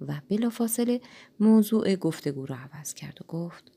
و 0.01 0.21
بلافاصله 0.29 1.01
موضوع 1.41 1.97
گفتگو 1.97 2.47
را 2.47 2.57
عوض 2.57 2.95
کرد 2.95 3.19
و 3.23 3.25
گفت 3.25 3.73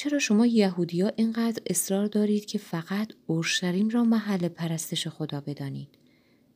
چرا 0.00 0.18
شما 0.18 0.46
یهودی 0.46 1.00
ها 1.00 1.10
اینقدر 1.16 1.62
اصرار 1.66 2.06
دارید 2.06 2.44
که 2.44 2.58
فقط 2.58 3.12
اورشلیم 3.26 3.88
را 3.88 4.04
محل 4.04 4.48
پرستش 4.48 5.08
خدا 5.08 5.40
بدانید؟ 5.40 5.88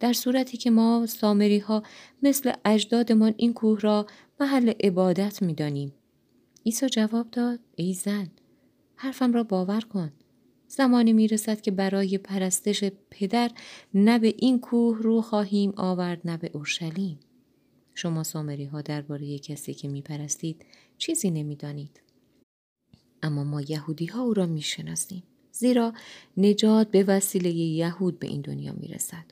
در 0.01 0.13
صورتی 0.13 0.57
که 0.57 0.71
ما 0.71 1.07
سامری 1.07 1.59
ها 1.59 1.83
مثل 2.23 2.53
اجدادمان 2.65 3.35
این 3.37 3.55
کوه 3.55 3.81
را 3.81 4.07
محل 4.41 4.73
عبادت 4.85 5.43
می 5.43 5.55
دانیم. 5.55 5.93
عیسی 6.67 6.89
جواب 6.89 7.31
داد 7.31 7.59
ای 7.77 7.95
زن 7.95 8.31
حرفم 8.97 9.33
را 9.33 9.43
باور 9.43 9.81
کن. 9.81 10.13
زمانی 10.69 11.13
می 11.13 11.29
رسد 11.29 11.61
که 11.61 11.71
برای 11.71 12.19
پرستش 12.19 12.85
پدر 13.11 13.51
نه 13.95 14.19
به 14.19 14.35
این 14.39 14.61
کوه 14.61 14.99
رو 15.03 15.23
خواهیم 15.23 15.73
آورد 15.77 16.21
نه 16.25 16.37
به 16.37 16.51
اورشلیم. 16.55 17.21
شما 17.95 18.23
سامری 18.23 18.65
ها 18.65 18.83
درباره 18.83 19.39
کسی 19.39 19.75
که 19.75 19.89
می 19.89 20.03
پرستید 20.03 20.65
چیزی 20.99 21.31
نمی 21.31 21.57
دانید. 21.57 22.04
اما 23.25 23.45
ما 23.45 23.61
یهودی 23.61 24.07
ها 24.07 24.23
او 24.23 24.35
را 24.35 24.47
می 24.47 24.63
شناسیم. 24.63 25.23
زیرا 25.53 25.93
نجات 26.37 26.91
به 26.91 27.03
وسیله 27.03 27.51
یهود 27.51 28.19
به 28.19 28.27
این 28.27 28.41
دنیا 28.41 28.73
می 28.73 28.89
رسد. 28.89 29.25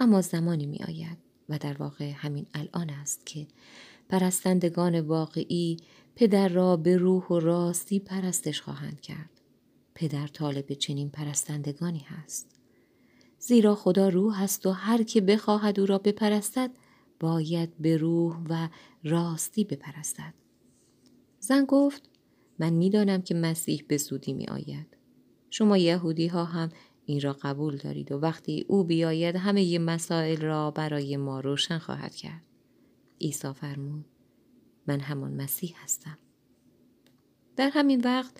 اما 0.00 0.20
زمانی 0.20 0.66
می 0.66 0.78
آید 0.88 1.18
و 1.48 1.58
در 1.58 1.76
واقع 1.76 2.10
همین 2.10 2.46
الان 2.54 2.90
است 2.90 3.26
که 3.26 3.46
پرستندگان 4.08 5.00
واقعی 5.00 5.76
پدر 6.14 6.48
را 6.48 6.76
به 6.76 6.96
روح 6.96 7.26
و 7.26 7.40
راستی 7.40 7.98
پرستش 7.98 8.60
خواهند 8.60 9.00
کرد. 9.00 9.30
پدر 9.94 10.26
طالب 10.26 10.72
چنین 10.72 11.10
پرستندگانی 11.10 12.06
هست. 12.08 12.46
زیرا 13.38 13.74
خدا 13.74 14.08
روح 14.08 14.42
است 14.42 14.66
و 14.66 14.70
هر 14.70 15.02
که 15.02 15.20
بخواهد 15.20 15.80
او 15.80 15.86
را 15.86 15.98
بپرستد 15.98 16.70
باید 17.20 17.78
به 17.78 17.96
روح 17.96 18.36
و 18.48 18.68
راستی 19.04 19.64
بپرستد. 19.64 20.34
زن 21.40 21.64
گفت 21.64 22.11
من 22.58 22.72
می‌دانم 22.72 23.22
که 23.22 23.34
مسیح 23.34 23.84
به 23.88 23.96
زودی 23.96 24.32
می 24.32 24.46
آید. 24.46 24.96
شما 25.50 25.76
یهودی 25.76 26.26
ها 26.26 26.44
هم 26.44 26.68
این 27.06 27.20
را 27.20 27.36
قبول 27.42 27.76
دارید 27.76 28.12
و 28.12 28.18
وقتی 28.18 28.64
او 28.68 28.84
بیاید 28.84 29.36
همه 29.36 29.78
مسائل 29.78 30.40
را 30.40 30.70
برای 30.70 31.16
ما 31.16 31.40
روشن 31.40 31.78
خواهد 31.78 32.14
کرد. 32.14 32.42
عیسی 33.20 33.52
فرمود 33.52 34.04
من 34.86 35.00
همان 35.00 35.32
مسیح 35.32 35.74
هستم. 35.82 36.18
در 37.56 37.70
همین 37.72 38.00
وقت 38.00 38.34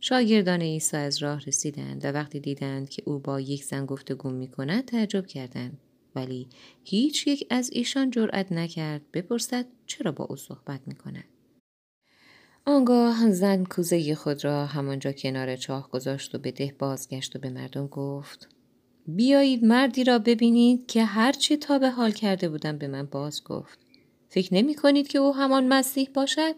شاگردان 0.00 0.60
عیسی 0.60 0.96
از 0.96 1.22
راه 1.22 1.40
رسیدند 1.40 2.04
و 2.04 2.08
وقتی 2.08 2.40
دیدند 2.40 2.88
که 2.88 3.02
او 3.06 3.18
با 3.18 3.40
یک 3.40 3.64
زن 3.64 3.86
گفتگو 3.86 4.30
می 4.30 4.48
کند 4.48 4.84
تعجب 4.84 5.26
کردند 5.26 5.78
ولی 6.14 6.48
هیچ 6.84 7.26
یک 7.26 7.46
از 7.50 7.70
ایشان 7.72 8.10
جرأت 8.10 8.52
نکرد 8.52 9.02
بپرسد 9.12 9.66
چرا 9.86 10.12
با 10.12 10.24
او 10.24 10.36
صحبت 10.36 10.80
می 10.86 10.94
کند. 10.94 11.24
آنگاه 12.66 13.30
زن 13.30 13.64
کوزه 13.64 14.14
خود 14.14 14.44
را 14.44 14.66
همانجا 14.66 15.12
کنار 15.12 15.56
چاه 15.56 15.90
گذاشت 15.90 16.34
و 16.34 16.38
به 16.38 16.50
ده 16.50 16.74
بازگشت 16.78 17.36
و 17.36 17.38
به 17.38 17.50
مردم 17.50 17.86
گفت 17.86 18.48
بیایید 19.06 19.64
مردی 19.64 20.04
را 20.04 20.18
ببینید 20.18 20.86
که 20.86 21.04
هرچی 21.04 21.56
تا 21.56 21.78
به 21.78 21.90
حال 21.90 22.10
کرده 22.10 22.48
بودم 22.48 22.78
به 22.78 22.88
من 22.88 23.06
باز 23.06 23.44
گفت 23.44 23.78
فکر 24.28 24.54
نمی 24.54 24.74
کنید 24.74 25.08
که 25.08 25.18
او 25.18 25.34
همان 25.34 25.68
مسیح 25.68 26.08
باشد؟ 26.14 26.54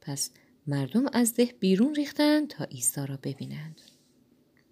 پس 0.00 0.30
مردم 0.66 1.04
از 1.12 1.34
ده 1.34 1.54
بیرون 1.60 1.94
ریختند 1.94 2.48
تا 2.48 2.64
عیسی 2.64 3.06
را 3.06 3.18
ببینند. 3.22 3.80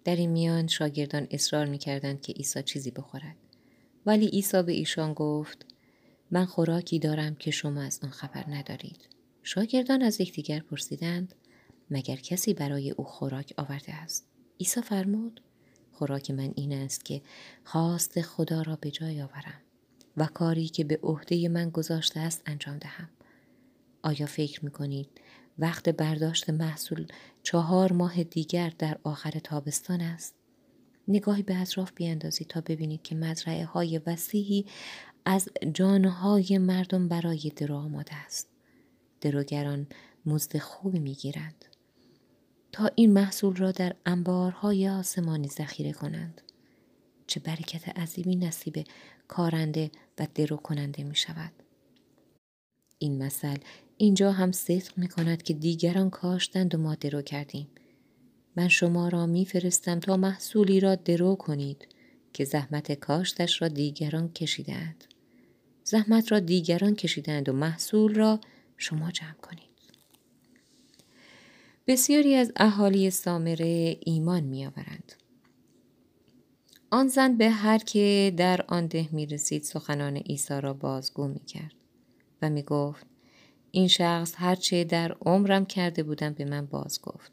در 0.03 0.15
این 0.15 0.29
میان 0.29 0.67
شاگردان 0.67 1.27
اصرار 1.31 1.65
می 1.65 1.77
کردند 1.77 2.21
که 2.21 2.33
عیسی 2.33 2.63
چیزی 2.63 2.91
بخورد. 2.91 3.35
ولی 4.05 4.27
عیسی 4.27 4.63
به 4.63 4.71
ایشان 4.71 5.13
گفت 5.13 5.65
من 6.31 6.45
خوراکی 6.45 6.99
دارم 6.99 7.35
که 7.35 7.51
شما 7.51 7.81
از 7.81 7.99
آن 8.03 8.09
خبر 8.09 8.45
ندارید. 8.47 9.20
شاگردان 9.43 10.01
از 10.01 10.21
یکدیگر 10.21 10.59
پرسیدند 10.59 11.35
مگر 11.89 12.15
کسی 12.15 12.53
برای 12.53 12.91
او 12.91 13.03
خوراک 13.03 13.53
آورده 13.57 13.93
است 13.93 14.27
عیسی 14.59 14.81
فرمود 14.81 15.41
خوراک 15.91 16.31
من 16.31 16.53
این 16.55 16.73
است 16.73 17.05
که 17.05 17.21
خواست 17.63 18.21
خدا 18.21 18.61
را 18.61 18.75
به 18.75 18.91
جای 18.91 19.21
آورم 19.21 19.61
و 20.17 20.25
کاری 20.25 20.67
که 20.67 20.83
به 20.83 20.99
عهده 21.03 21.49
من 21.49 21.69
گذاشته 21.69 22.19
است 22.19 22.41
انجام 22.45 22.77
دهم 22.77 23.09
آیا 24.03 24.25
فکر 24.25 24.65
می‌کنید 24.65 25.09
وقت 25.59 25.89
برداشت 25.89 26.49
محصول 26.49 27.07
چهار 27.43 27.93
ماه 27.93 28.23
دیگر 28.23 28.73
در 28.77 28.97
آخر 29.03 29.31
تابستان 29.31 30.01
است؟ 30.01 30.35
نگاهی 31.07 31.43
به 31.43 31.61
اطراف 31.61 31.91
بیاندازید 31.95 32.47
تا 32.47 32.61
ببینید 32.61 33.01
که 33.01 33.15
مزرعه 33.15 33.65
های 33.65 33.97
وسیعی 34.07 34.65
از 35.25 35.49
جانهای 35.73 36.57
مردم 36.57 37.07
برای 37.07 37.51
درو 37.55 37.75
آماده 37.75 38.15
است. 38.15 38.50
دروگران 39.21 39.87
مزد 40.25 40.57
خوبی 40.57 40.99
می‌گیرند 40.99 41.65
تا 42.71 42.89
این 42.95 43.13
محصول 43.13 43.55
را 43.55 43.71
در 43.71 43.95
انبارهای 44.05 44.89
آسمانی 44.89 45.47
ذخیره 45.47 45.91
کنند. 45.91 46.41
چه 47.27 47.39
برکت 47.39 47.89
عظیمی 47.89 48.35
نصیب 48.35 48.85
کارنده 49.27 49.91
و 50.19 50.27
درو 50.35 50.57
کننده 50.57 51.03
می 51.03 51.15
شود. 51.15 51.51
این 52.97 53.23
مثل 53.23 53.57
اینجا 53.97 54.31
هم 54.31 54.51
صدق 54.51 54.97
می 54.97 55.07
کند 55.07 55.43
که 55.43 55.53
دیگران 55.53 56.09
کاشتند 56.09 56.75
و 56.75 56.77
ما 56.77 56.95
درو 56.95 57.21
کردیم. 57.21 57.67
من 58.55 58.67
شما 58.67 59.09
را 59.09 59.25
میفرستم 59.25 59.99
تا 59.99 60.17
محصولی 60.17 60.79
را 60.79 60.95
درو 60.95 61.35
کنید 61.35 61.87
که 62.33 62.45
زحمت 62.45 62.91
کاشتش 62.91 63.61
را 63.61 63.67
دیگران 63.67 64.29
کشیدند. 64.29 65.03
زحمت 65.83 66.31
را 66.31 66.39
دیگران 66.39 66.95
کشیدند 66.95 67.49
و 67.49 67.53
محصول 67.53 68.15
را 68.15 68.39
شما 68.81 69.11
جمع 69.11 69.33
کنید. 69.33 69.61
بسیاری 71.87 72.35
از 72.35 72.51
اهالی 72.55 73.09
سامره 73.09 73.97
ایمان 73.99 74.43
میآورند. 74.43 75.13
آن 76.91 77.07
زن 77.07 77.37
به 77.37 77.49
هر 77.49 77.77
که 77.77 78.33
در 78.37 78.65
آن 78.67 78.87
ده 78.87 79.09
می 79.11 79.25
رسید 79.25 79.63
سخنان 79.63 80.17
عیسی 80.17 80.61
را 80.61 80.73
بازگو 80.73 81.27
می 81.27 81.39
کرد 81.39 81.75
و 82.41 82.49
می 82.49 82.63
گفت 82.63 83.05
این 83.71 83.87
شخص 83.87 84.33
هرچه 84.37 84.83
در 84.83 85.11
عمرم 85.11 85.65
کرده 85.65 86.03
بودم 86.03 86.33
به 86.33 86.45
من 86.45 86.65
باز 86.65 87.01
گفت. 87.01 87.31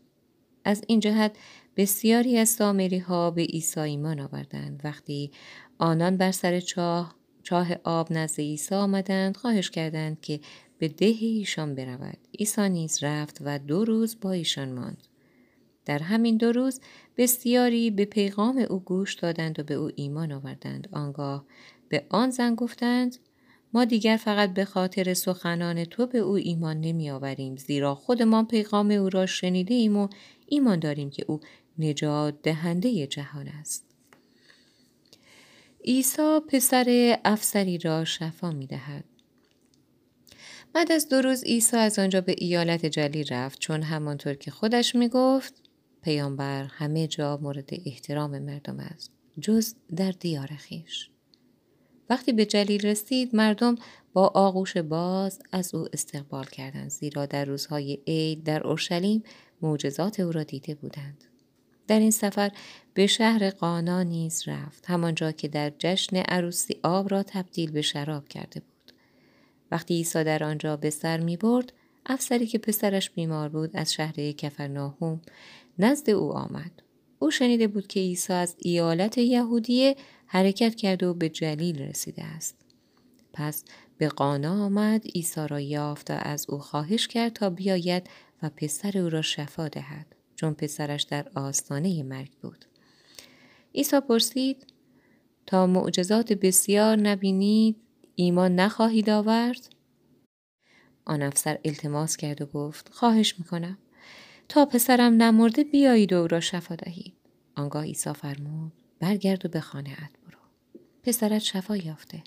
از 0.64 0.82
این 0.87 1.00
جهت 1.00 1.37
بسیاری 1.76 2.38
از 2.38 2.48
سامری 2.48 2.98
ها 2.98 3.30
به 3.30 3.42
عیسی 3.42 3.80
ایمان 3.80 4.20
آوردند 4.20 4.80
وقتی 4.84 5.30
آنان 5.78 6.16
بر 6.16 6.32
سر 6.32 6.61
چاه 6.61 7.18
چاه 7.42 7.74
آب 7.84 8.12
نزد 8.12 8.40
عیسی 8.40 8.74
آمدند 8.74 9.37
خواهش 9.37 9.70
کردند 9.70 10.20
که 10.20 10.40
به 10.79 10.88
ده 10.88 11.07
ایشان 11.07 11.75
برود 11.75 12.19
عیسی 12.38 12.69
نیز 12.69 12.99
رفت 13.03 13.38
و 13.41 13.59
دو 13.59 13.85
روز 13.85 14.17
با 14.21 14.33
ایشان 14.33 14.73
ماند 14.73 15.03
در 15.85 15.99
همین 15.99 16.37
دو 16.37 16.53
روز 16.53 16.81
بسیاری 17.17 17.91
به 17.91 18.05
پیغام 18.05 18.67
او 18.71 18.81
گوش 18.81 19.14
دادند 19.14 19.61
و 19.61 19.62
به 19.62 19.75
او 19.75 19.91
ایمان 19.97 20.33
آوردند 20.33 20.88
آنگاه 20.93 21.45
به 21.88 22.07
آن 22.09 22.31
زن 22.31 22.55
گفتند 22.55 23.17
ما 23.73 23.85
دیگر 23.85 24.17
فقط 24.17 24.55
به 24.55 24.64
خاطر 24.64 25.14
سخنان 25.14 25.85
تو 25.85 26.07
به 26.07 26.19
او 26.19 26.35
ایمان 26.35 26.81
نمی 26.81 27.11
آوریم 27.11 27.57
زیرا 27.57 27.95
خودمان 27.95 28.47
پیغام 28.47 28.91
او 28.91 29.09
را 29.09 29.27
شنیده 29.27 29.75
ایم 29.75 29.97
و 29.97 30.09
ایمان 30.47 30.79
داریم 30.79 31.11
که 31.11 31.25
او 31.29 31.41
نجات 31.79 32.43
دهنده 32.43 33.07
جهان 33.07 33.49
است. 33.49 33.85
عیسی 35.85 36.41
پسر 36.49 37.19
افسری 37.25 37.79
را 37.79 38.05
شفا 38.05 38.51
می 38.51 38.67
دهد. 38.67 39.05
بعد 40.72 40.92
از 40.92 41.09
دو 41.09 41.20
روز 41.20 41.44
عیسی 41.44 41.76
از 41.76 41.98
آنجا 41.98 42.20
به 42.20 42.35
ایالت 42.38 42.87
جلی 42.87 43.24
رفت 43.24 43.59
چون 43.59 43.83
همانطور 43.83 44.35
که 44.35 44.50
خودش 44.50 44.94
می 44.94 45.09
گفت 45.09 45.54
پیامبر 46.02 46.64
همه 46.64 47.07
جا 47.07 47.38
مورد 47.42 47.70
احترام 47.87 48.38
مردم 48.38 48.81
است 48.81 49.12
جز 49.40 49.74
در 49.96 50.11
دیار 50.11 50.46
خیش. 50.46 51.11
وقتی 52.11 52.33
به 52.33 52.46
جلیل 52.46 52.87
رسید 52.87 53.37
مردم 53.37 53.74
با 54.12 54.26
آغوش 54.26 54.76
باز 54.76 55.38
از 55.52 55.74
او 55.74 55.87
استقبال 55.92 56.44
کردند 56.44 56.90
زیرا 56.90 57.26
در 57.26 57.44
روزهای 57.44 57.98
عید 58.07 58.44
در 58.44 58.66
اورشلیم 58.66 59.22
معجزات 59.62 60.20
او 60.20 60.33
را 60.33 60.42
دیده 60.42 60.74
بودند. 60.74 61.24
در 61.87 61.98
این 61.98 62.11
سفر 62.11 62.50
به 62.94 63.07
شهر 63.07 63.50
قانا 63.50 64.02
نیز 64.02 64.48
رفت 64.48 64.85
همانجا 64.87 65.33
که 65.33 65.48
در 65.48 65.72
جشن 65.78 66.16
عروسی 66.16 66.76
آب 66.83 67.11
را 67.11 67.22
تبدیل 67.22 67.70
به 67.70 67.83
شراب 67.83 68.28
کرده 68.28 68.61
بود. 68.61 68.78
وقتی 69.70 69.94
عیسی 69.94 70.24
در 70.24 70.44
آنجا 70.44 70.76
به 70.76 70.90
سر 70.90 71.20
می 71.20 71.37
برد 71.37 71.72
افسری 72.07 72.46
که 72.46 72.59
پسرش 72.59 73.11
بیمار 73.11 73.48
بود 73.48 73.70
از 73.76 73.92
شهر 73.92 74.33
کفرناهوم 74.33 75.20
نزد 75.78 76.11
او 76.11 76.33
آمد. 76.33 76.70
او 77.18 77.31
شنیده 77.31 77.68
بود 77.68 77.87
که 77.87 78.00
عیسی 78.00 78.33
از 78.33 78.57
ایالت 78.59 79.18
یهودیه 79.18 79.96
حرکت 80.26 80.74
کرده 80.74 81.07
و 81.07 81.14
به 81.14 81.28
جلیل 81.28 81.83
رسیده 81.83 82.24
است. 82.24 82.57
پس 83.33 83.64
به 83.98 84.09
قانا 84.09 84.64
آمد 84.64 85.07
عیسی 85.07 85.46
را 85.48 85.61
یافت 85.61 86.11
و 86.11 86.14
از 86.14 86.46
او 86.48 86.59
خواهش 86.59 87.09
کرد 87.09 87.33
تا 87.33 87.50
بیاید 87.50 88.11
و 88.42 88.50
پسر 88.57 88.98
او 88.98 89.09
را 89.09 89.22
شفا 89.22 89.68
دهد 89.68 90.07
چون 90.37 90.54
پسرش 90.54 91.02
در 91.02 91.28
آستانه 91.35 92.02
مرگ 92.02 92.31
بود. 92.42 92.64
عیسی 93.74 94.00
پرسید 94.00 94.66
تا 95.46 95.66
معجزات 95.66 96.33
بسیار 96.33 96.96
نبینید 96.96 97.76
ایمان 98.20 98.54
نخواهید 98.54 99.11
آورد؟ 99.11 99.68
آن 101.04 101.22
افسر 101.22 101.59
التماس 101.64 102.16
کرد 102.16 102.42
و 102.42 102.46
گفت 102.46 102.88
خواهش 102.92 103.38
می‌کنم 103.38 103.78
تا 104.48 104.66
پسرم 104.66 105.22
نمرده 105.22 105.64
بیایید 105.64 106.12
و 106.12 106.16
او 106.16 106.26
را 106.26 106.40
شفا 106.40 106.74
دهید. 106.74 107.14
آنگاه 107.57 107.85
عیسی 107.85 108.12
فرمود 108.12 108.72
برگرد 109.00 109.46
و 109.46 109.48
به 109.48 109.61
خانه 109.61 109.90
ات 109.90 110.20
برو. 110.26 110.38
پسرت 111.02 111.38
شفا 111.38 111.76
یافته. 111.76 112.22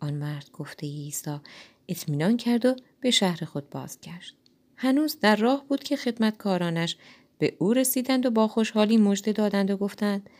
آن 0.00 0.14
مرد 0.14 0.50
گفته 0.52 0.86
عیسی 0.86 1.40
اطمینان 1.88 2.36
کرد 2.36 2.66
و 2.66 2.76
به 3.00 3.10
شهر 3.10 3.44
خود 3.44 3.70
بازگشت. 3.70 4.36
هنوز 4.76 5.20
در 5.20 5.36
راه 5.36 5.64
بود 5.68 5.82
که 5.82 5.96
خدمتکارانش 5.96 6.96
به 7.38 7.56
او 7.58 7.72
رسیدند 7.72 8.26
و 8.26 8.30
با 8.30 8.48
خوشحالی 8.48 8.96
مژده 8.96 9.32
دادند 9.32 9.70
و 9.70 9.76
گفتند 9.76 10.30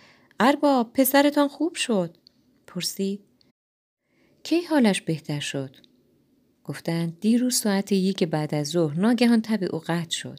ارباب 0.41 0.93
پسرتان 0.93 1.49
خوب 1.49 1.75
شد 1.75 2.17
پرسید 2.67 3.32
کی 4.43 4.61
حالش 4.63 5.01
بهتر 5.01 5.41
شد؟ 5.41 5.77
گفتند 6.65 7.21
دیروز 7.21 7.55
ساعت 7.55 7.93
یک 7.93 8.25
بعد 8.25 8.55
از 8.55 8.69
ظهر 8.69 9.01
ناگهان 9.01 9.43
تب 9.43 9.75
او 9.75 9.79
قطع 9.79 10.11
شد. 10.11 10.39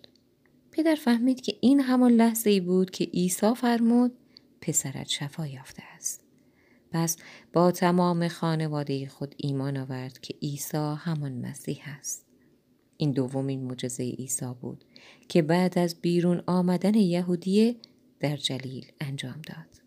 پدر 0.72 0.96
فهمید 0.96 1.42
که 1.42 1.56
این 1.62 1.80
همان 1.80 2.12
لحظه 2.12 2.50
ای 2.50 2.60
بود 2.60 2.92
که 2.92 3.06
عیسی 3.06 3.54
فرمود 3.56 4.12
پسرت 4.62 5.08
شفا 5.08 5.48
یافته 5.48 5.84
است. 5.96 6.24
پس 6.92 7.18
با 7.54 7.72
تمام 7.72 8.28
خانواده 8.28 9.08
خود 9.08 9.36
ایمان 9.38 9.78
آورد 9.78 10.20
که 10.20 10.36
عیسی 10.42 10.96
همان 10.98 11.32
مسیح 11.32 11.84
است. 12.00 12.26
این 12.98 13.12
دومین 13.12 13.63
معجزه 13.63 14.04
عیسی 14.04 14.54
بود 14.62 14.86
که 15.28 15.42
بعد 15.42 15.80
از 15.80 16.02
بیرون 16.02 16.44
آمدن 16.48 16.96
یهودیه 16.96 17.76
در 18.20 18.38
جلیل 18.38 18.86
انجام 19.02 19.42
داد. 19.48 19.83